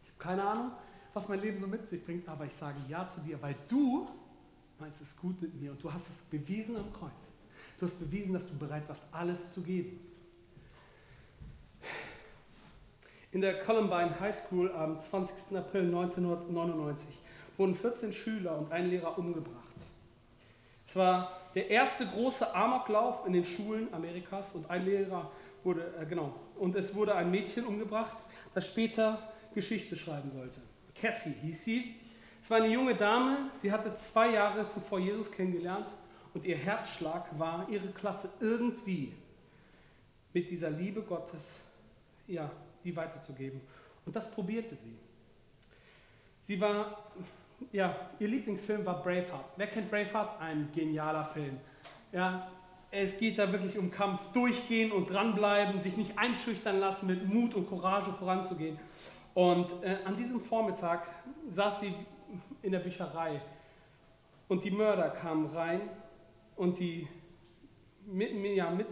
Ich 0.03 0.09
habe 0.11 0.19
keine 0.19 0.45
Ahnung, 0.45 0.73
was 1.15 1.29
mein 1.29 1.41
Leben 1.41 1.61
so 1.61 1.67
mit 1.67 1.87
sich 1.89 2.05
bringt, 2.05 2.29
aber 2.29 2.45
ich 2.47 2.55
sage 2.55 2.79
ja 2.89 3.09
zu 3.09 3.21
dir, 3.21 3.41
weil 3.41 3.55
du 3.69 4.09
meinst 4.79 5.01
es 5.01 5.17
gut 5.17 5.41
mit 5.41 5.55
mir 5.61 5.73
und 5.73 5.83
du 5.83 5.93
hast 5.93 6.09
es 6.09 6.23
bewiesen 6.25 6.77
am 6.77 6.93
Kreuz. 6.93 7.28
Du 7.79 7.87
hast 7.87 8.01
bewiesen, 8.01 8.33
dass 8.33 8.49
du 8.49 8.59
bereit 8.59 8.89
warst, 8.89 9.03
alles 9.13 9.55
zu 9.55 9.63
geben. 9.63 10.01
In 13.31 13.41
der 13.41 13.61
Columbine 13.61 14.19
High 14.19 14.37
School 14.37 14.73
am 14.73 14.99
20. 14.99 15.57
April 15.57 15.83
1999 15.83 17.15
wurden 17.57 17.75
14 17.75 18.13
Schüler 18.13 18.59
und 18.59 18.73
ein 18.73 18.89
Lehrer 18.89 19.17
umgebracht. 19.17 19.55
Es 20.89 20.97
war 20.97 21.41
der 21.55 21.71
erste 21.71 22.07
große 22.07 22.55
Amoklauf 22.55 23.27
in 23.27 23.35
den 23.35 23.45
Schulen 23.45 23.93
Amerikas 23.93 24.55
und 24.55 24.69
ein 24.71 24.85
Lehrer 24.85 25.31
wurde, 25.63 25.95
äh, 26.01 26.07
genau, 26.07 26.35
und 26.57 26.75
es 26.75 26.95
wurde 26.95 27.15
ein 27.15 27.31
Mädchen 27.31 27.65
umgebracht, 27.65 28.17
das 28.55 28.67
später 28.67 29.33
Geschichte 29.55 29.97
schreiben 29.97 30.33
sollte. 30.33 30.61
Cassie 31.01 31.35
hieß 31.43 31.65
sie. 31.65 31.95
Es 32.43 32.51
war 32.51 32.59
eine 32.59 32.69
junge 32.69 32.95
Dame, 32.95 33.51
sie 33.61 33.71
hatte 33.71 33.93
zwei 33.95 34.31
Jahre 34.33 34.69
zuvor 34.69 34.99
Jesus 34.99 35.31
kennengelernt 35.31 35.89
und 36.39 36.45
ihr 36.45 36.57
Herzschlag 36.57 37.37
war, 37.37 37.67
ihre 37.69 37.89
Klasse 37.89 38.31
irgendwie 38.39 39.13
mit 40.33 40.49
dieser 40.49 40.71
Liebe 40.71 41.03
Gottes, 41.03 41.59
ja, 42.29 42.49
die 42.85 42.95
weiterzugeben. 42.95 43.61
Und 44.07 44.15
das 44.15 44.31
probierte 44.31 44.77
sie. 44.77 44.97
Sie 46.43 46.61
war, 46.61 47.11
ja, 47.73 47.93
ihr 48.21 48.29
Lieblingsfilm 48.29 48.87
war 48.87 49.03
Braveheart. 49.03 49.47
Wer 49.57 49.67
kennt 49.67 49.91
Braveheart? 49.91 50.41
Ein 50.41 50.69
genialer 50.73 51.25
Film. 51.25 51.59
Ja, 52.13 52.49
es 52.93 53.19
geht 53.19 53.37
da 53.37 53.51
wirklich 53.51 53.77
um 53.77 53.91
Kampf, 53.91 54.21
durchgehen 54.33 54.93
und 54.93 55.11
dranbleiben, 55.11 55.83
sich 55.83 55.97
nicht 55.97 56.17
einschüchtern 56.17 56.79
lassen, 56.79 57.09
mit 57.09 57.29
Mut 57.29 57.53
und 57.55 57.69
Courage 57.69 58.13
voranzugehen. 58.13 58.79
Und 59.35 59.67
äh, 59.83 59.97
an 60.05 60.17
diesem 60.17 60.41
Vormittag 60.41 61.09
saß 61.51 61.81
sie 61.81 61.93
in 62.63 62.71
der 62.71 62.79
Bücherei 62.79 63.43
und 64.47 64.63
die 64.63 64.71
Mörder 64.71 65.11
kamen 65.11 65.47
rein 65.47 65.81
und 66.59 66.79
die 66.79 67.09
mit, 68.07 68.33
ja, 68.57 68.71
mit, 68.71 68.87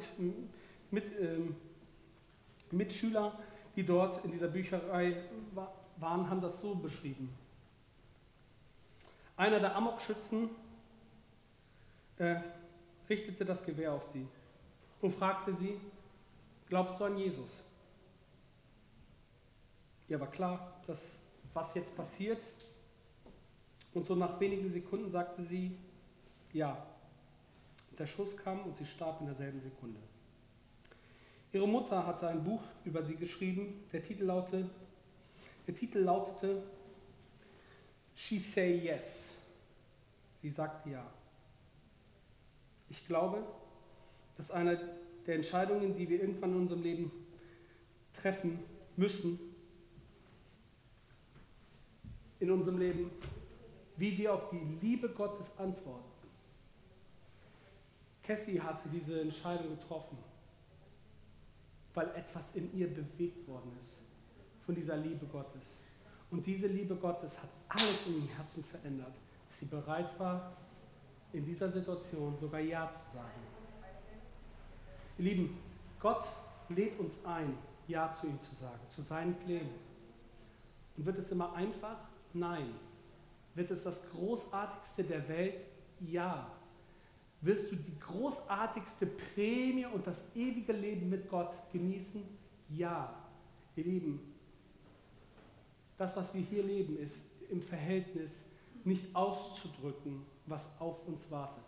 mit, 0.90 1.04
ähm, 1.20 1.56
Mitschüler, 2.70 3.38
die 3.74 3.84
dort 3.84 4.24
in 4.24 4.30
dieser 4.30 4.48
Bücherei 4.48 5.16
waren, 5.96 6.28
haben 6.28 6.40
das 6.40 6.60
so 6.60 6.74
beschrieben. 6.74 7.32
Einer 9.36 9.60
der 9.60 9.76
Amokschützen 9.76 10.48
äh, 12.18 12.36
richtete 13.08 13.44
das 13.44 13.64
Gewehr 13.64 13.92
auf 13.92 14.06
sie 14.08 14.26
und 15.02 15.14
fragte 15.14 15.52
sie, 15.52 15.78
glaubst 16.68 16.98
du 17.00 17.04
an 17.04 17.18
Jesus? 17.18 17.50
Ihr 20.08 20.20
war 20.20 20.30
klar, 20.30 20.80
dass 20.86 21.20
was 21.56 21.74
jetzt 21.74 21.96
passiert. 21.96 22.40
Und 23.94 24.06
so 24.06 24.14
nach 24.14 24.38
wenigen 24.38 24.68
Sekunden 24.68 25.10
sagte 25.10 25.42
sie, 25.42 25.76
ja. 26.52 26.86
Der 27.98 28.06
Schuss 28.06 28.36
kam 28.36 28.60
und 28.62 28.76
sie 28.76 28.86
starb 28.86 29.20
in 29.20 29.26
derselben 29.26 29.60
Sekunde. 29.60 30.00
Ihre 31.52 31.66
Mutter 31.66 32.06
hatte 32.06 32.28
ein 32.28 32.44
Buch 32.44 32.62
über 32.84 33.02
sie 33.02 33.16
geschrieben. 33.16 33.84
Der 33.92 34.02
Titel 34.02 34.24
lautete, 34.24 34.68
der 35.66 35.74
Titel 35.74 36.00
lautete 36.00 36.62
She 38.14 38.38
Say 38.38 38.78
Yes. 38.78 39.34
Sie 40.42 40.50
sagte 40.50 40.90
ja. 40.90 41.06
Ich 42.88 43.06
glaube, 43.06 43.42
dass 44.36 44.50
eine 44.50 44.78
der 45.26 45.36
Entscheidungen, 45.36 45.96
die 45.96 46.08
wir 46.08 46.20
irgendwann 46.20 46.50
in 46.52 46.56
unserem 46.58 46.82
Leben 46.82 47.10
treffen 48.14 48.58
müssen, 48.96 49.38
in 52.38 52.50
unserem 52.50 52.78
Leben, 52.78 53.10
wie 53.96 54.16
wir 54.16 54.34
auf 54.34 54.50
die 54.50 54.86
Liebe 54.86 55.08
Gottes 55.08 55.58
antworten. 55.58 56.15
Cassie 58.26 58.60
hatte 58.60 58.88
diese 58.88 59.20
Entscheidung 59.20 59.78
getroffen, 59.78 60.18
weil 61.94 62.08
etwas 62.16 62.56
in 62.56 62.76
ihr 62.76 62.92
bewegt 62.92 63.46
worden 63.46 63.70
ist 63.80 64.02
von 64.64 64.74
dieser 64.74 64.96
Liebe 64.96 65.26
Gottes. 65.26 65.80
Und 66.30 66.44
diese 66.44 66.66
Liebe 66.66 66.96
Gottes 66.96 67.40
hat 67.40 67.50
alles 67.68 68.08
in 68.08 68.14
ihrem 68.16 68.36
Herzen 68.36 68.64
verändert, 68.64 69.14
dass 69.48 69.60
sie 69.60 69.66
bereit 69.66 70.18
war, 70.18 70.56
in 71.32 71.44
dieser 71.44 71.70
Situation 71.70 72.36
sogar 72.40 72.60
Ja 72.60 72.90
zu 72.90 73.16
sagen. 73.16 73.40
Ihr 75.18 75.24
Lieben, 75.24 75.58
Gott 76.00 76.26
lädt 76.68 76.98
uns 76.98 77.24
ein, 77.24 77.56
Ja 77.86 78.12
zu 78.12 78.26
ihm 78.26 78.40
zu 78.40 78.54
sagen, 78.56 78.80
zu 78.94 79.02
seinen 79.02 79.34
Plänen. 79.36 79.70
Und 80.96 81.06
wird 81.06 81.18
es 81.18 81.30
immer 81.30 81.54
einfach? 81.54 81.96
Nein. 82.32 82.74
Wird 83.54 83.70
es 83.70 83.84
das 83.84 84.10
Großartigste 84.10 85.04
der 85.04 85.28
Welt? 85.28 85.54
Ja. 86.00 86.50
Wirst 87.46 87.70
du 87.70 87.76
die 87.76 87.96
großartigste 88.00 89.06
Prämie 89.06 89.86
und 89.86 90.04
das 90.04 90.34
ewige 90.34 90.72
Leben 90.72 91.08
mit 91.08 91.28
Gott 91.28 91.54
genießen? 91.72 92.24
Ja. 92.70 93.14
Ihr 93.76 93.84
Lieben, 93.84 94.34
das, 95.96 96.16
was 96.16 96.34
wir 96.34 96.40
hier 96.40 96.64
leben, 96.64 96.98
ist 96.98 97.14
im 97.48 97.62
Verhältnis 97.62 98.32
nicht 98.84 99.14
auszudrücken, 99.14 100.26
was 100.46 100.80
auf 100.80 101.06
uns 101.06 101.30
wartet. 101.30 101.62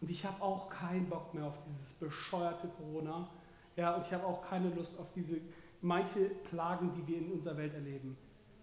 Und 0.00 0.10
ich 0.10 0.24
habe 0.24 0.40
auch 0.40 0.68
keinen 0.68 1.08
Bock 1.08 1.34
mehr 1.34 1.46
auf 1.46 1.58
dieses 1.68 1.94
bescheuerte 1.94 2.68
Corona. 2.68 3.28
Ja, 3.74 3.96
und 3.96 4.06
ich 4.06 4.12
habe 4.12 4.24
auch 4.24 4.48
keine 4.48 4.68
Lust 4.68 4.96
auf 5.00 5.12
diese 5.12 5.40
manche 5.80 6.26
Plagen, 6.50 6.92
die 6.94 7.04
wir 7.06 7.18
in 7.18 7.32
unserer 7.32 7.56
Welt 7.56 7.74
erleben. 7.74 8.16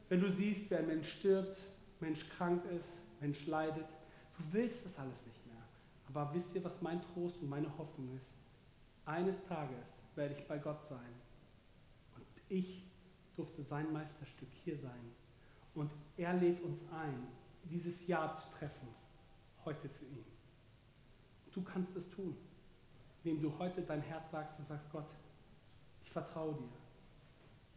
Wenn 0.08 0.22
du 0.22 0.32
siehst, 0.32 0.72
wie 0.72 0.76
ein 0.76 0.88
Mensch 0.88 1.12
stirbt, 1.19 1.58
Mensch 2.00 2.30
krank 2.30 2.63
ist, 2.78 2.88
Mensch 3.19 3.48
leidet, 3.48 3.89
du 4.38 4.43
willst 4.52 4.86
das 4.86 5.00
alles 5.00 5.26
nicht. 5.26 5.33
Aber 6.13 6.32
wisst 6.34 6.54
ihr, 6.54 6.63
was 6.63 6.82
mein 6.82 7.02
Trost 7.02 7.41
und 7.41 7.49
meine 7.49 7.76
Hoffnung 7.78 8.15
ist? 8.15 8.34
Eines 9.06 9.45
Tages 9.47 9.99
werde 10.15 10.36
ich 10.36 10.47
bei 10.47 10.60
Gott 10.60 10.84
sein. 10.84 10.99
Und 12.15 12.26
ich 12.49 12.84
durfte 13.36 13.63
sein 13.63 13.91
Meisterstück 13.91 14.49
hier 14.63 14.78
sein. 14.78 15.12
Und 15.73 15.91
er 16.17 16.34
lädt 16.36 16.62
uns 16.62 16.88
ein, 16.91 17.28
dieses 17.63 18.06
Ja 18.08 18.32
zu 18.32 18.47
treffen, 18.58 18.88
heute 19.65 19.89
für 19.89 20.06
ihn. 20.06 20.23
Du 21.52 21.63
kannst 21.63 21.95
es 21.97 22.10
tun, 22.12 22.38
indem 23.23 23.41
du 23.41 23.58
heute 23.58 23.82
dein 23.82 24.02
Herz 24.02 24.30
sagst 24.32 24.60
und 24.60 24.67
sagst, 24.67 24.91
Gott, 24.91 25.10
ich 26.04 26.12
vertraue 26.12 26.54
dir. 26.54 26.69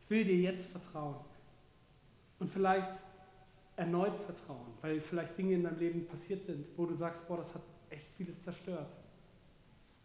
Ich 0.02 0.10
will 0.10 0.24
dir 0.24 0.36
jetzt 0.36 0.70
vertrauen. 0.72 1.16
Und 2.38 2.50
vielleicht 2.50 2.90
erneut 3.76 4.14
vertrauen, 4.26 4.74
weil 4.82 5.00
vielleicht 5.00 5.38
Dinge 5.38 5.54
in 5.54 5.62
deinem 5.62 5.78
Leben 5.78 6.06
passiert 6.06 6.42
sind, 6.44 6.66
wo 6.76 6.84
du 6.84 6.94
sagst, 6.94 7.26
boah, 7.28 7.38
das 7.38 7.54
hat 7.54 7.62
echt 7.90 8.06
vieles 8.16 8.42
zerstört. 8.44 8.92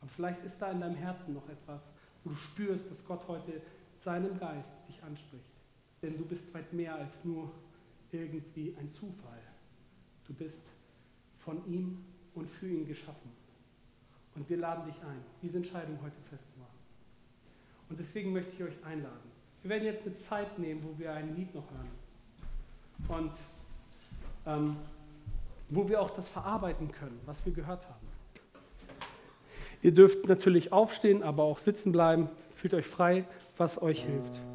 Aber 0.02 0.10
vielleicht 0.10 0.44
ist 0.44 0.62
da 0.62 0.72
in 0.72 0.82
deinem 0.82 0.96
Herzen 0.96 1.34
noch 1.34 1.48
etwas, 1.50 1.94
wo 2.24 2.32
du 2.32 2.36
spürst, 2.36 2.90
dass 2.90 3.06
Gott 3.06 3.28
heute 3.28 3.62
seinem 4.00 4.38
Geist 4.40 4.78
dich 4.88 5.02
anspricht. 5.04 5.46
Denn 6.02 6.18
du 6.18 6.26
bist 6.26 6.54
weit 6.54 6.74
mehr 6.74 6.96
als 6.96 7.24
nur 7.24 7.52
irgendwie 8.12 8.76
ein 8.80 8.90
Zufall. 8.90 9.40
Du 10.28 10.34
bist 10.34 10.64
von 11.40 11.66
ihm 11.72 12.04
und 12.34 12.50
für 12.50 12.68
ihn 12.68 12.88
geschaffen. 12.88 13.32
Und 14.36 14.50
wir 14.50 14.58
laden 14.58 14.86
dich 14.86 15.02
ein, 15.04 15.22
diese 15.42 15.58
Entscheidung 15.58 16.00
heute 16.02 16.16
festzumachen. 16.30 16.72
Und 17.90 18.00
deswegen 18.00 18.32
möchte 18.32 18.52
ich 18.54 18.64
euch 18.64 18.86
einladen. 18.86 19.30
Wir 19.62 19.70
werden 19.70 19.86
jetzt 19.86 20.08
eine 20.08 20.18
Zeit 20.18 20.58
nehmen, 20.58 20.82
wo 20.84 20.98
wir 20.98 21.14
ein 21.14 21.36
Lied 21.36 21.54
noch 21.54 21.66
hören. 21.70 21.92
Und 23.22 23.34
ähm, 24.46 24.78
wo 25.72 25.88
wir 25.90 26.02
auch 26.02 26.12
das 26.12 26.28
verarbeiten 26.28 26.92
können, 26.92 27.20
was 27.26 27.44
wir 27.46 27.54
gehört 27.54 27.84
haben. 27.86 28.08
Ihr 29.82 29.94
dürft 29.94 30.28
natürlich 30.28 30.72
aufstehen, 30.72 31.24
aber 31.24 31.44
auch 31.44 31.58
sitzen 31.58 31.92
bleiben. 31.92 32.30
Fühlt 32.56 32.76
euch 32.76 32.86
frei, 32.86 33.26
was 33.58 33.82
euch 33.82 34.04
hilft. 34.04 34.51